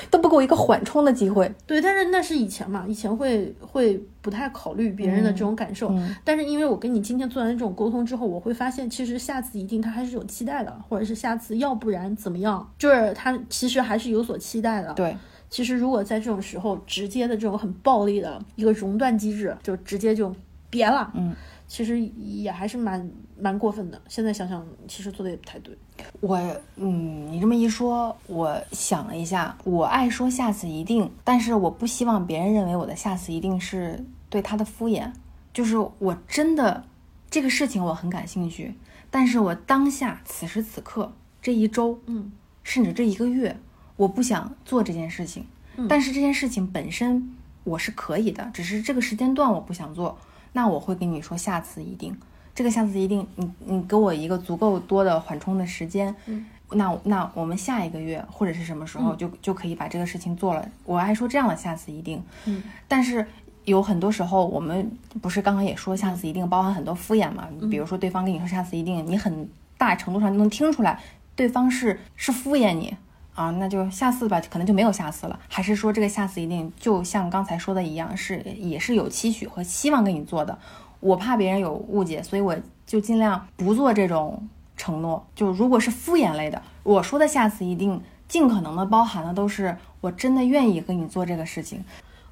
[0.09, 1.51] 都不给我一个缓冲的机会。
[1.65, 14.93] 对，但是那是以前嘛，以前会会不太考虑别人的这种感受，嗯但是因为我跟你今天做完这种沟通之后，我会发现其实下次一定他还是有期待的，或者是下次要不然怎么样，就是他其实还是有所期待的。
[14.93, 15.15] 对，
[15.49, 20.33] 其实如果在这种时候直接的这种很暴力的一个熔断机制，就直接就
[20.69, 21.35] 别了，嗯，
[21.67, 23.09] 其实也还是蛮
[23.39, 24.01] 蛮过分的。
[24.07, 25.75] 现在想想，其实做的也不太对。
[26.21, 26.37] 我
[26.75, 35.11] 嗯，你这么一说，我想了一下，我爱说下次一定，但是我不希望别人认为我的下次一定是对他的敷衍，
[35.53, 36.83] 就是我真的
[37.29, 38.73] 这个事情我很感兴趣，
[39.09, 41.11] 但是我当下此时此刻
[41.41, 42.31] 这一周，嗯，
[42.63, 43.57] 甚至这一个月，
[43.95, 45.45] 我不想做这件事情，
[45.87, 50.17] 但是这件事情本身我是可以的，只是这个时间段我不想做，
[50.53, 52.17] 那我会跟你说下次一定。
[52.59, 60.69] 这个下次一定，你你给我一个足够多的缓冲的时间，嗯，那那我们下一个月或者是什么时候就、就可以把这个事情做了。
[60.83, 63.25] 我爱说这样的下次一定，嗯，但是
[63.63, 64.91] 有很多时候我们
[65.21, 67.47] 不是刚刚也说下次一定包含很多敷衍嘛？
[67.71, 70.99] 比如说对方跟你说下次一定，你很大程度上就能听出来
[71.37, 72.93] 对方是是敷衍你
[73.35, 75.39] 啊，那就下次吧，可能就没有下次了。
[75.47, 80.59] 还是说这个下次一定就像刚才说的一样，是也是有期许和希望跟你做的。
[80.99, 85.25] 我怕别人有误解，所以我就尽量不做这种承诺。
[85.33, 91.83] 就如果是敷衍类的，我说的下次一定尽可能的包含的都是我真的愿意跟你做这个事情。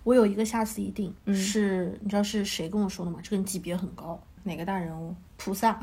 [0.03, 3.19] 我有一个下次一定是，你知道是谁跟我说的吗？
[3.21, 5.13] 这个人级别很高，哪个大人物？
[5.37, 5.77] 菩萨，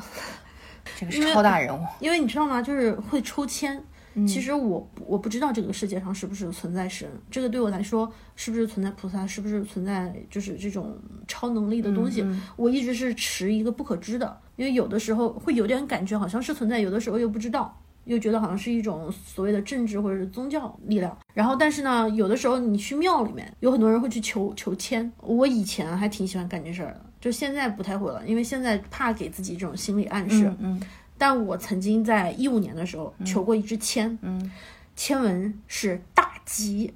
[0.98, 1.86] 这个是超大人物。
[2.00, 2.62] 因为你知道吗？
[2.62, 3.82] 就是会抽签。
[4.26, 10.96] 其实我我不知道这个世界上是不是存在神，这个对我来说是不是存在菩萨，是不是存在就是这种
[11.26, 12.24] 超能力的东西，
[12.56, 14.38] 我一直是持一个不可知的。
[14.56, 17.80] 因为有的时候会有点感觉好像是存在，有的时候又不知道。
[18.06, 25.10] 又觉得好像是一种所谓的政治或者是宗教力量，然后但是呢，有的时候你去庙里面，有很多人会去求求签。
[25.22, 30.54] 我以前还挺喜欢干这事儿的，就现在不太会了，因为现在怕给自己这种心理暗示。
[30.58, 30.78] 嗯，
[31.16, 34.50] 但我曾经在一五年的时候求过一支签，嗯，
[34.96, 36.92] 签文是大吉，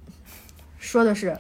[0.79, 1.39] 说的是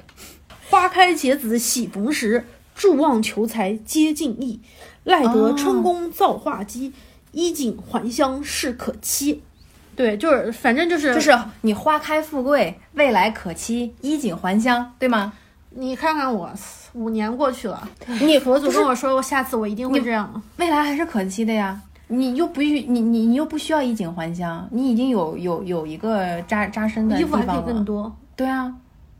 [0.69, 4.61] 花开结子喜逢时，祝望求财皆尽意，
[5.05, 6.93] 赖得春宫造化机，
[7.33, 9.43] 衣锦还乡是可期。
[9.97, 15.33] 对，就是反正就是就是你花开富贵，未来可期，衣锦还乡，对吗？
[15.71, 16.51] 你看看我，
[16.93, 17.89] 五年过去了，
[18.23, 21.81] 你佛祖跟我说，我下次我一定会这样，未来还是可期的呀。
[22.09, 28.75] 你又不需你你你又不需要衣锦还乡，你已经有有有一个扎扎身的衣服还可以更多，对啊。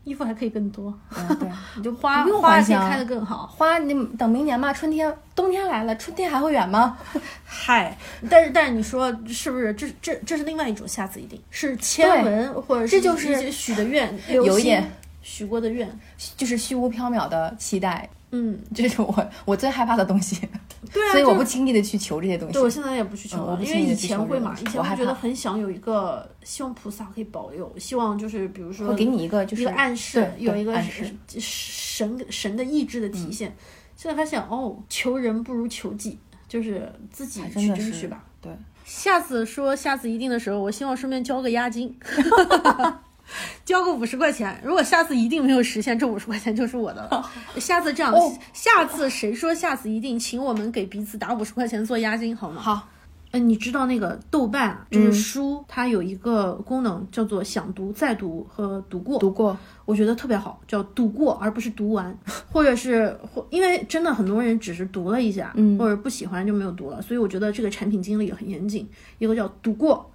[0.05, 0.91] 衣服还可以更多，
[1.39, 6.97] 对，你 就花花可以开的更好，花你等明年吧，春天冬天来了，春天还会远吗？
[7.45, 7.95] 嗨，
[8.27, 9.71] 但是但是你说是不是？
[9.73, 14.89] 这这这是另外一种，下次一定是签文或者这就是许的愿，有一点
[15.21, 15.87] 许过的愿，
[16.35, 18.09] 就是虚无缥缈的期待。
[18.31, 20.47] 嗯，这是我我最害怕的东西。
[20.93, 22.53] 对啊，所以我不轻易的去求这些东西。
[22.53, 33.55] 对，我现在也不去求了，因为以前会嘛，以前会觉得很想有一个，希望菩萨可以保佑，希望就是比如说给你一个就是一个暗示，有一个神神神的意志的体现。
[33.95, 36.17] 现在发现哦，求人不如求己，
[36.47, 38.23] 就是自己去争取吧。
[38.41, 38.49] 对，
[38.85, 41.93] 下次说下次一定的时候，我希望顺便交个押金。
[43.65, 47.29] 交个五十块钱，如果下次一定没有实现，这五十块钱就是我的了。
[47.57, 48.13] 下次这样，
[48.53, 52.61] 下次谁说下次一定，请我们给彼此打五十块钱做押金，好吗？
[52.61, 52.87] 好。
[53.31, 59.19] 嗯，你知道那个豆瓣就是书，它有一个功能叫做想读再读和读过。
[59.19, 59.55] 读过，
[59.85, 62.17] 我觉得特别好，叫读过而不是读完，
[62.51, 68.89] 或者是或因为真的很多人只是读了一下，嗯，或者不喜欢就没有读了，所以我觉得这个产品经理很严谨。
[69.19, 70.09] 一个叫读过。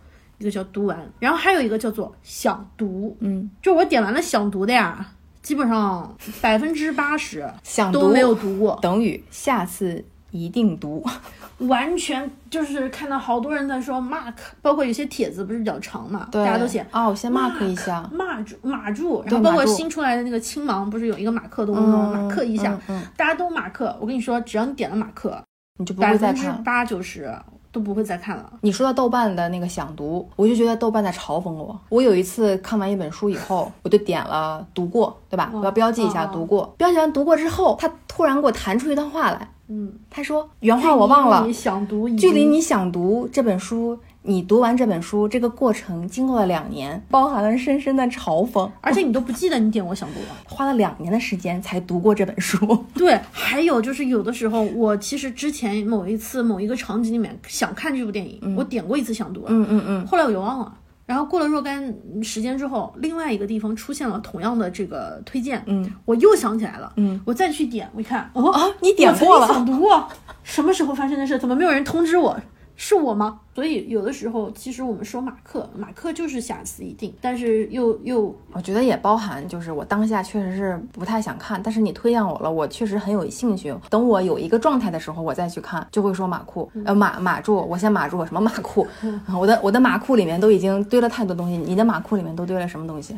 [0.44, 11.02] 一个叫读完，然后还有一个叫做想读，嗯，就我点完了想读的呀，基本上百分之八十想都没有读过，等于下次一定读，
[11.66, 22.12] 完全就是看到好多人在说 mark，包括有些帖子不是比较长嘛，大家都写哦，先 mark 一下，码住码住，然后包括新出来的那个青芒不是有一个马克动作吗？
[22.14, 22.78] 马克一下，
[23.16, 25.42] 大家都马克，我跟你说，只要你点了马克，
[25.78, 27.34] 你就不会再看，百分之八九十。
[27.74, 28.52] 都不会再看了。
[28.60, 31.76] 你说到豆瓣的那个想读，我就觉得豆瓣在嘲讽我。
[31.88, 35.50] 我有一次看完一本书以后，我就点了读过，对吧？
[35.52, 36.72] 我要标记一下读过。
[36.78, 39.48] 标记完读过之后，他突然给我弹出一段话来。
[39.66, 41.52] 嗯，他说原话我忘了。
[41.52, 43.98] 想读，距离你想读这本书。
[44.26, 52.56] 你读完这本书，这个过程经过了两年，包含了深深的嘲讽，而且你都不记得你点过想读了， 花了两年的时间才读过这本书。
[52.96, 60.74] 对，还有就是有的时候，我其实之前某一次某一个场景里面想看这部电影，我点过一次想读，嗯嗯嗯，后来我又忘了。
[61.04, 70.08] 然后过了若干时间之后，另外一个地方出现了同样的这个推荐，嗯，我又想起来了，嗯，我再去点，我一看，哦啊，你点过了，想读过，
[70.42, 71.38] 什么时候发生的事？
[71.38, 72.34] 怎么没有人通知我？
[72.76, 73.40] 是我吗？
[73.54, 83.74] 所以有的时候，其实我们说马克，马克就是下次一定，但是又又，我觉得也包含，就是我当下确实是不太想看，但是你推荐我了，我确实很有兴趣。
[83.88, 88.86] 等我有一个状态的时候，我再去看，就会说马库，呃马马住，我先马住，什么马库？
[89.38, 93.16] 我的我的马库里面都已经堆了太多东西，你的马库里面都堆了什么东西？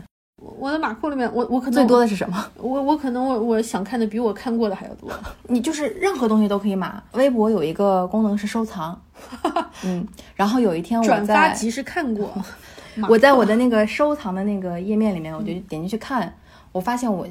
[0.59, 2.45] 我的马库里面，我我可能最多的是什么？
[2.57, 5.11] 我我可能我我想看的比我看过的还要多。
[5.49, 7.03] 你就是任何东西都可以码。
[7.13, 9.01] 微博有一个功能是收藏，
[9.85, 12.31] 嗯，然后有一天我转发即时看过，
[13.09, 16.33] 我在我的那个收藏的那个页面里面，我就点进去看，
[16.73, 17.27] 我发现我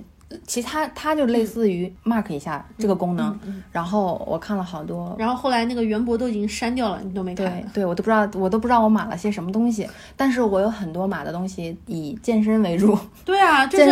[0.45, 3.37] 其他它就类似于 mark 一下这个功能。
[3.45, 7.65] 嗯然后我看了好多，然后后来那个袁博都已经删掉了，你都没看对。
[7.73, 9.87] 对，我都不知道，我都不知道我码了些什么东西。
[10.15, 13.85] 但是我有很多码的东西以健身为主，对啊， 就是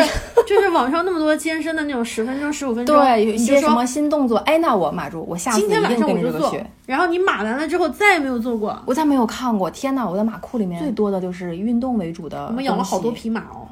[0.47, 8.77] 就是网上那么多健身的那种十分钟、十五分钟， 对，有一些什么新动作，哎，那我码住，我下今天晚定跟上我就做然后你码完了之后再也没有做过。
[8.85, 12.45] 我再没有看过，天呐，我的码库里面最多的就是运动为主的。
[12.47, 13.11] 我们养了好多。
[13.11, 13.67] 匹马哦，哇，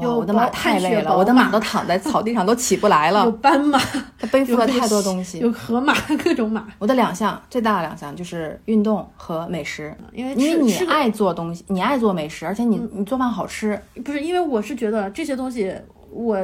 [0.00, 3.78] 有我的马太累了，我的马马都躺在草地上都起不来了有，斑马，
[4.18, 5.38] 它背负了太多东西。
[5.38, 6.66] 有河马，各种马。
[6.78, 15.72] 我的两项最大的两项就是运动和美食，因为因为你爱做东西，你爱做美食，而且你你做饭好吃，不是因为我是觉得这些东西
[16.10, 16.38] 我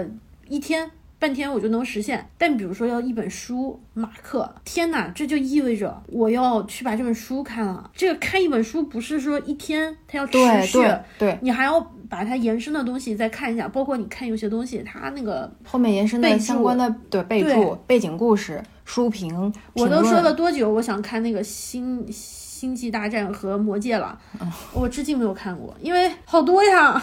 [0.49, 0.89] 一天
[1.19, 7.91] 半天我就能实现，但比如说要一本书马克，天哪，这就意味着我要去把这本书看了。
[7.95, 10.33] 这个看一本书不是说一天，它要持
[10.67, 27.01] 续，对对对，你还要把它延伸的东西再看一下，包括你看有些东西，它那个后面延伸的相关的对备注、背景故事、书评，我都说了多久，我想看那个星星际大战和魔戒了，嗯我至今没有看过，因为好多呀。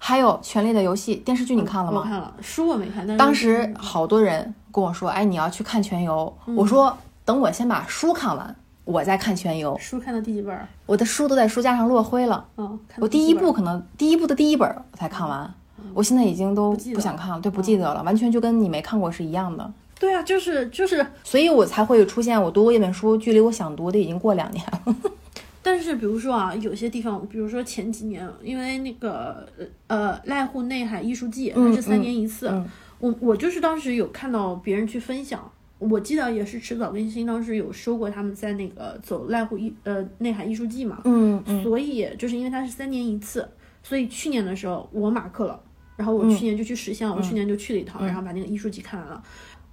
[0.00, 1.98] 还有《权力的游戏》电视剧，你看了吗？
[1.98, 6.32] 我看了，书我没看，但是当时好多人跟我说：“哎，你要去看全游。
[6.46, 6.96] 嗯我说
[7.26, 8.56] ：“等我先把书看完，
[8.88, 9.76] 我在看全游。
[9.78, 10.66] 书看到第几本儿？
[10.86, 12.42] 我的书都在书架上落灰了。
[12.56, 15.54] 嗯，我第一部可能第一部的第一本我才看完，
[15.92, 19.70] 我现在已经都不想看了，对，不记得了，完全就跟你没看过是一样的。
[20.00, 24.96] 对啊，就是就是，所以我才会出现我读过一本书，距离我想读的已经过两年了。
[25.62, 29.46] 但是比如说啊，有些地方，比如说前几年，因为那个
[29.88, 32.66] 呃濑户内海艺术季，它是三年一次，嗯
[33.00, 35.38] 我我就是当时有看到别人去分享。
[35.78, 43.48] 我记得也是迟早更新，当时有说过他们在那个走濑户艺呃内海艺术季嘛，嗯嗯所以就是因为它是三年一次，
[43.82, 45.60] 所以去年的时候我马克了，
[45.96, 49.22] 然后我嗯去年就去实现了，我去年就去了一趟，然后把那个艺术季看完了，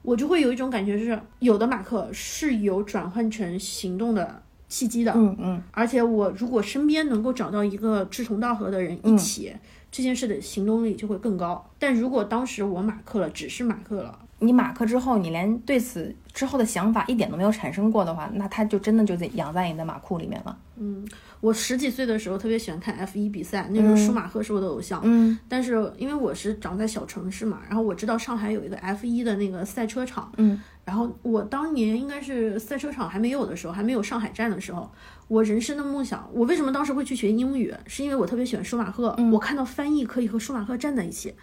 [0.03, 9.51] 我就会有一种感觉，就是有的马克是有转换成行动的契机的，嗯嗯，而且我如果身边能够找到一个志同道合的人一起，
[9.91, 11.71] 这件事的行动力就会更高。
[11.79, 20.57] 但如果当时我马克了，只是马克了，你马克之后，你连对此之后的想法一点都没有产生过的话，那他就真的就在养在你的马库里面了。
[20.77, 21.07] 嗯
[21.41, 24.99] 我十几岁的时候特别喜欢看 F 一比赛，那时候舒马赫是我的偶像。
[25.03, 34.89] 嗯但是因为我是长在小城市嘛，然后我知道上海有一个 F 一的那个赛车场，嗯，然后我当年应该是赛车场还没有的时候，还没有上海站的时候，
[35.27, 41.33] 我人生的梦想，我为什么当时会去学英语，是因为我特别喜欢舒马赫，我看到翻译可以和舒马赫站在一起，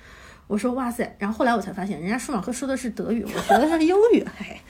[0.47, 4.61] 我说哇塞，然后后来我才发现，人家舒马赫说的是德语，我学的是英语，嘿。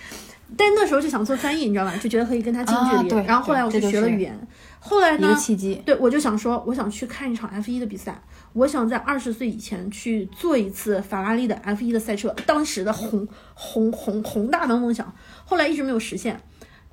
[0.54, 1.96] 但那时候就想做翻译，你知道吧？
[1.96, 3.24] 就觉得可以跟他近距离。
[3.24, 4.38] 然后后来我就学了语言，
[4.78, 5.28] 后来一呢？
[5.28, 5.80] 个契机。
[5.86, 15.14] 对，我就想说，我想去看一场 F 一的比赛，我想在二十岁以前去做一次法拉利的 F 一的赛车，当时的宏宏宏宏大的梦想，
[15.46, 16.38] 后来一直没有实现。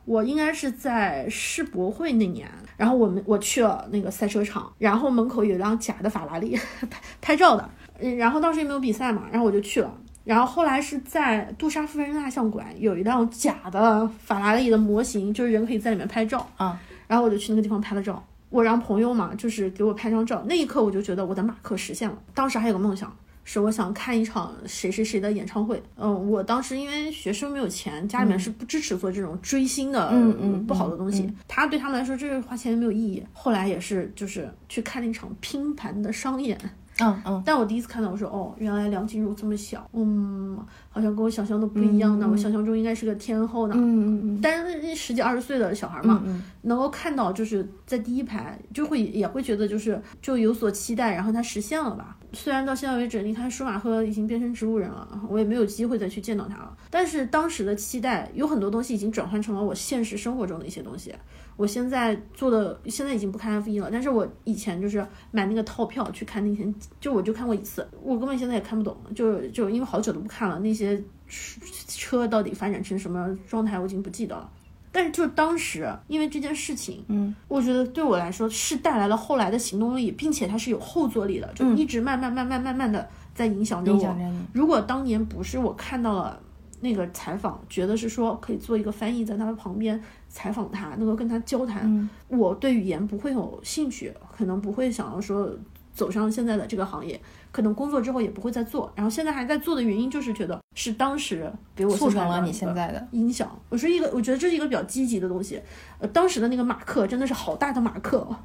[0.06, 6.58] 我应该是在世博会那年，然后我们我去了那个赛车场，然后门口有一辆假的法拉利
[6.90, 7.70] 拍拍照的，
[8.02, 9.92] 嗯然后当时也没有比赛嘛，然后我就去了。
[10.26, 16.48] 然后后来是在杜莎夫人蜡像馆有一辆假的法拉利的模型，就是人可以在里面拍照。
[16.58, 18.24] 啊，然后我就去那个地方拍了照。
[18.50, 20.44] 我让朋友嘛，就是给我拍张照。
[20.48, 22.18] 那一刻我就觉得我的马克实现了。
[22.34, 25.82] 当时还有个梦想，是我想看一场谁谁谁的演唱会。
[25.98, 31.24] 嗯，我当时因为学生没有钱，家里面是不支持做这种追星的、嗯嗯不好的东西。
[31.24, 33.24] 嗯他对他们来说，这是花钱没有意义。
[33.34, 36.56] 后来也是就是去看了一场拼盘的商演。
[37.02, 40.58] 嗯嗯，但我第一次看到，我说哦，原来梁静茹这么小，嗯，
[40.90, 42.28] 好像跟我想象的不一样呢。
[42.30, 43.76] 我想象中应该是个天后呢。
[43.78, 52.18] 嗯嗯嗯但是十几二十岁的小孩嘛，嗯能够看到就是在第一排，就会也会觉得就是就有所期待，然后他实现了吧。
[52.32, 56.78] 虽然到现在为止，你看舒马赫已经变成植物人了，我也没有机会再去见到他了。
[56.90, 61.14] 但是当时的期待有很多东西已经转换成了我现实生活中的一些东西。
[61.60, 66.66] 我现在做的现在已经不看 F 一了，但是我以前就是买那个套票去看那些，
[67.02, 74.50] 就我就看过一次，我根本现在也看不懂，就就因为好久都不看了，那些车到底发展成什么状态我已经不记得了。
[74.90, 83.06] 但是就当时，因为这件事情，嗯，我觉得对我来说是带来了后来的行动力，并且它是有后坐力的，就一直慢慢慢慢慢慢的
[83.36, 84.16] 在影响着我。
[84.54, 86.40] 如果当年不是我看到了
[86.82, 95.50] 那个采访，觉得是说可以做一个翻译，在他的旁边采访他，能够跟他交谈，嗯我对语言不会有兴趣，可能不会想要说
[95.94, 97.20] 走上现在的这个行业，
[97.52, 98.92] 可能工作之后也不会再做。
[98.96, 103.08] 然后现在还在做的原因，就是觉得是当时给我促成了你现在的。
[103.12, 103.50] 影响。
[103.68, 105.62] 我是一个，我觉得这是一个比较积极的东西。
[105.98, 108.38] 呃，当时的那个马克真的是好大的马克哦，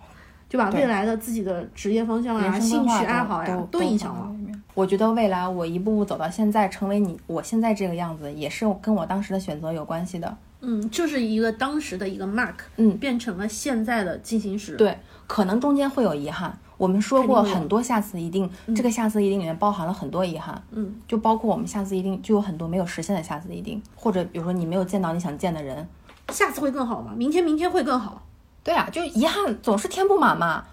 [0.55, 0.71] 对吧？
[0.71, 4.31] 对未来的自己的职业方向人呀、兴趣爱好呀，都影响了。。
[4.73, 10.37] 我觉得未来我一步步走到现在，成为你我现在这个样子，也是跟我当时的选择有关系的。
[10.61, 14.77] 嗯，就是一个当时的一个 mark，嗯变成了现在的进行时。
[14.77, 14.97] 对，
[15.27, 16.57] 可能中间会有遗憾。
[16.77, 20.61] 我们说过很多下次一定，这个下次一定里面包含了很多遗憾。
[20.71, 25.87] 嗯，就包括我们下次一定就有很多没有实现的下次一定，或者比如说你没有见到你想见的人。
[26.31, 27.13] 下次会更好吗？
[27.17, 28.23] 明天，明天会更好。
[28.65, 30.65] 对啊，就遗憾总是填不满嘛。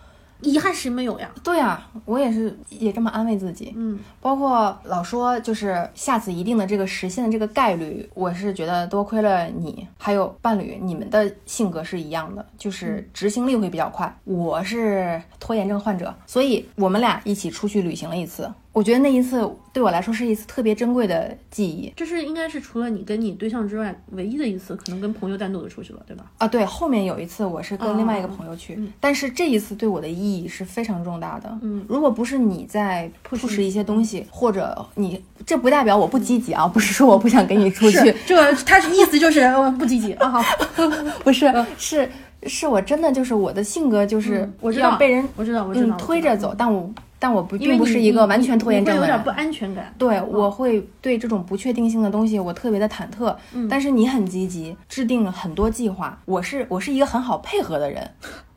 [0.41, 1.29] 遗憾谁没有呀？
[1.43, 3.71] 对啊，我也是也这么安慰自己。
[3.77, 14.11] 嗯，包括老说就是下次一定的这个实现的这个概率，我是觉得多亏了你还有伴侣，你们的性格是一样的，就是执行力会比较快。
[14.23, 18.51] 我是拖延症患者，所以我们俩一起出去旅行了一次。
[18.73, 26.25] 我觉得那一次对我来说是一次特别珍贵的记忆这是应该是除了你跟你对象之外唯一的一次，可能跟朋友单独的出去了，对吧？
[26.37, 26.47] 啊。
[26.47, 31.59] 对，后面有一次我是跟另外一个朋友去，哦嗯但是这一次对我的意义是非常重大的。
[31.61, 40.29] 嗯，如果不是你在 push 一些东西，或者你这不代表我不积极啊，不是说我不想跟你出去，这个他意思就是呃不积极啊。
[40.29, 40.41] 好，
[41.23, 42.09] 不是，是
[42.47, 46.89] 是我真的就是我的性格就是嗯我知道要被人我知道，我知道，嗯推着走，但我
[47.21, 49.29] 但我不并不是一个完全拖延症的人有点不。
[49.29, 49.93] 安全感。
[49.95, 53.35] 对，我会对这种不确定性的东西，我特别的忐忑。
[53.53, 56.17] 嗯但是你很积极，制定了很多计划。
[56.25, 58.09] 我是我是一个很好配合的人，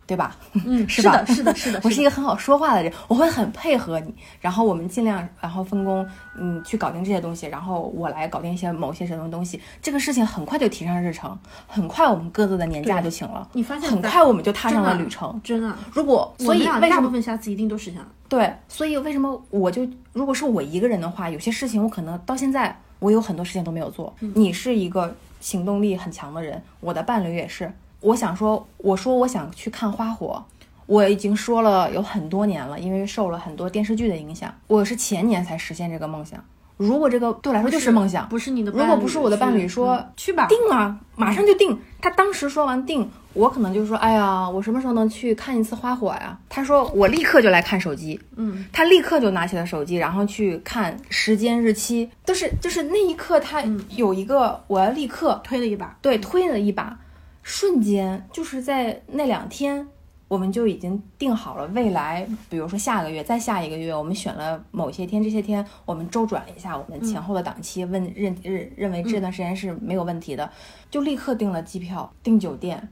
[0.06, 0.36] 对吧？
[0.66, 6.06] 嗯， 是吧是的，是的，是的， 我是一个很好说话的人，我会很配合你，然后我们尽量然后分工，
[6.38, 9.60] 嗯，去搞定这些东西，然后我来搞定一些某些什么东西。
[9.82, 11.36] 这个事情很快就提上日程，
[11.66, 15.40] 很快我们各自的年假就请了，你发现很快我们就踏上了旅程。
[15.42, 15.74] 真的。
[15.92, 18.06] 如果所以大部为什么分下次一定都实现了。
[18.28, 18.52] 对？
[18.68, 24.12] 所以为什么我就如果是我一个人的话，有些事情我可能到现在我有很多事情都没有做。
[24.20, 27.72] 嗯你是一个行动力很强的人，我的伴侣也是。
[28.04, 30.44] 我想说，我说我想去看花火，
[30.84, 36.38] 我已经说了有很多年了，因为受了很多电视剧的影响，我是前年才实现这个梦想。
[36.76, 38.84] 如果这个对我来说就是梦想，不是你的伴侣。
[38.84, 41.78] 如果不是我的伴侣说嗯去吧，定啊，马上就定。
[42.02, 46.36] 他当时说完定，我可能就说，哎呀，我什么时候能去看一次花火呀？
[46.50, 55.96] 他说我立刻就来看手机，嗯，他立刻就拿起了手机，然后去看时间日期，都是就是那一刻他有一个我要立刻推了一把。
[56.02, 56.98] 对推了一把，
[57.44, 59.86] 瞬间就是在那两天。
[60.26, 70.50] 我们就已经定好了未来，比如说下个月，再下一个月，我们选了某些天，这些天我们周转一下我们前后的档期，问认认认为这段时间是没有问题的，
[70.90, 72.88] 就立刻订了机票，订酒店，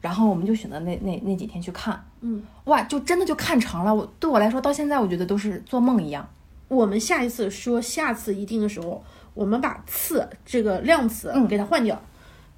[0.00, 3.94] 然后我们就选择那那那几天去看，嗯，哇，就真的就看成了。
[3.94, 6.28] 我对我来说，到现在我觉得都是做梦一样。
[6.68, 11.98] 我们下一次说下次一定的时候，我们把次这个量词嗯给它换掉，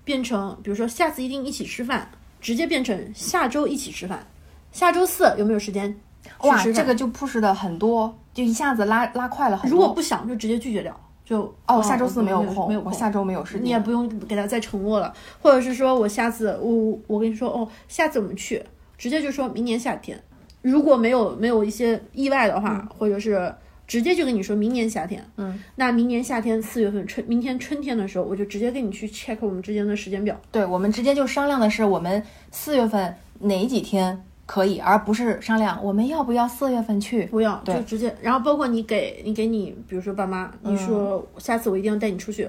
[0.04, 2.08] 变成比如说下次一定一起吃饭，
[2.40, 4.26] 直接变成下周一起吃饭。
[4.70, 5.94] 下周四有没有时间
[6.40, 9.76] 哇，这个就 push 的很多，就一下子拉拉快了很多。
[9.76, 12.90] 如果不想就直接拒绝掉，就哦，下周四没有没空，没有空。
[12.90, 13.64] 我下周没有时间。
[13.64, 18.62] 你也不用给他再承诺了，或者是说我下次我我跟你说哦，下次我们去，
[18.98, 20.20] 直接就说明年夏天，
[20.60, 23.54] 如果没有没有一些意外的话，或者是
[23.86, 37.24] 直接就跟你说明年夏天，嗯，那明年夏天四月份春，明天春天的时候，我就直接跟你去 check 我们之间的时间表，对，我们直接就商量的是我们四月份哪几天可以，而不是商量我们要不要四月份去。
[37.26, 42.48] 不要就直接，然后包括你给你给你，比如说爸妈，你说下次我一定要带你出去，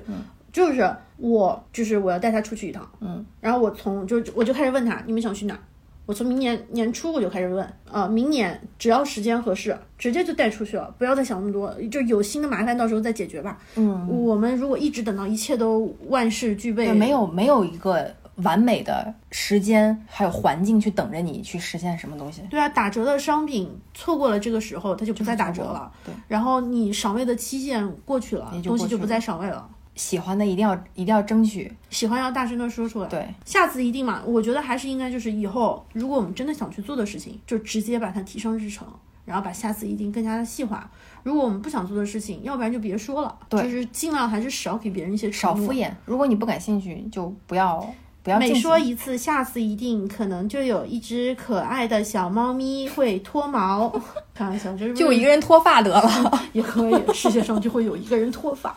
[0.51, 5.59] 就是我就是我要带他出去一趟，嗯，然后我从就我就开始问他你们想去哪儿，
[6.05, 13.57] 我从明年年初我就开始问，呃，明年只要时间合适，直接就带出去了，不要再想那么多，就有新的麻烦到时候再解决吧。
[13.75, 22.41] 嗯，我们如果一直等到一切都万事俱备，没有没有一个完美的时间还有环境去等着你去实现什么东西。
[22.49, 25.91] 对啊，打折的商品错过了这个时候，它就不再打折了。
[26.05, 29.67] 对，然后你赏味的期限过去了，东西就不再赏味了。
[29.95, 31.71] 喜欢的一定要一定要争取。
[31.89, 33.07] 喜欢要大声的说出来。
[33.07, 38.87] 对，下次一定嘛，我觉得还是应该就是以后，如果我们真的想去做的事情，就直接把它提上日程，
[39.25, 40.89] 然后把下次一定更加的细化。
[41.23, 45.73] 如果我们不想做的事情，要不然就别说了，对就是尽量还是少给别人一些少敷。
[45.73, 45.89] 衍。
[46.05, 53.89] 如果你不感兴趣，就不要不要每说一次，下次一定可能就有一只可爱的小猫咪会脱毛。
[54.35, 56.31] 开玩笑，就是就一个人脱发得了。
[56.53, 58.75] 也可以，世界上就会有一个人脱发。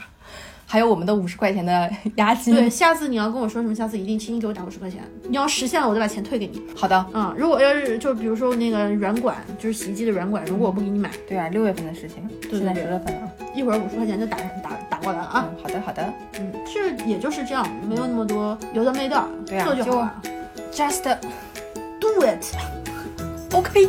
[0.71, 2.55] 还有我们的五十块钱的押金。
[2.55, 5.01] 对，下次你要跟我说什么，下次一定请你给我打五十块钱。
[5.27, 6.63] 你要实现了，我再把钱退给你。
[6.77, 13.33] 好的，嗯，如果要是就比如说那个软管，就是洗衣机的软管，如果我不给你买，对啊，六月份的事情，现在对十月份了。
[13.55, 15.49] 一会儿五十块钱就打打打过来了啊。
[15.51, 20.23] 嗯，好的好的嗯，是也就是这样，没有那么多有的没的，对啊就做就好了。
[20.71, 21.17] ，just
[21.99, 22.45] Do it。
[23.55, 23.89] OK。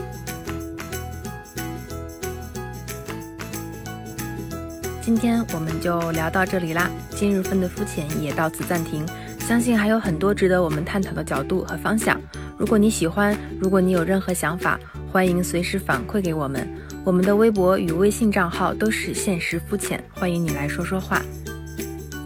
[5.09, 9.03] 今天我们就聊到这里啦，今日份的肤浅也到此暂停。
[9.39, 12.21] 相信还有很多值得我们探讨的角度和方向。
[12.59, 14.79] 如果你喜欢，如果你有任何想法，
[15.11, 16.69] 欢迎随时反馈给我们。
[17.03, 21.19] 我们的微博与微信账号都是现实肤浅，欢迎你来说说话。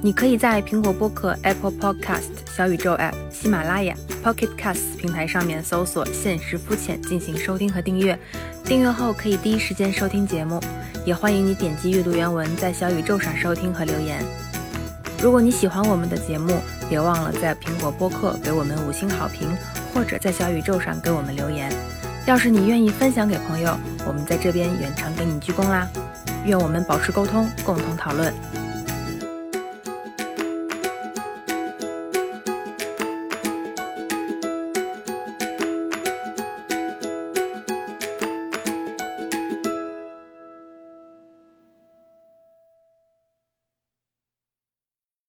[0.01, 8.19] 你可以在苹果播客、Apple Podcast、小宇宙 App、喜马拉雅、Pocket Casts 平台上面搜索“现实肤浅”进行收听和订阅。
[8.65, 10.59] 订阅后可以第一时间收听节目，
[11.05, 14.23] 也欢迎你点击阅读原文，在小宇宙上收听和留言。
[15.21, 19.49] 如果你喜欢我们的节目，别忘了在苹果播客给我们五星好评，
[19.93, 21.71] 或者在小宇宙上给我们留言。
[22.25, 25.87] 要是你愿意分享给朋友，我们在这边远程给你鞠躬啦。
[26.45, 28.33] 愿我们保持沟通，共同讨论。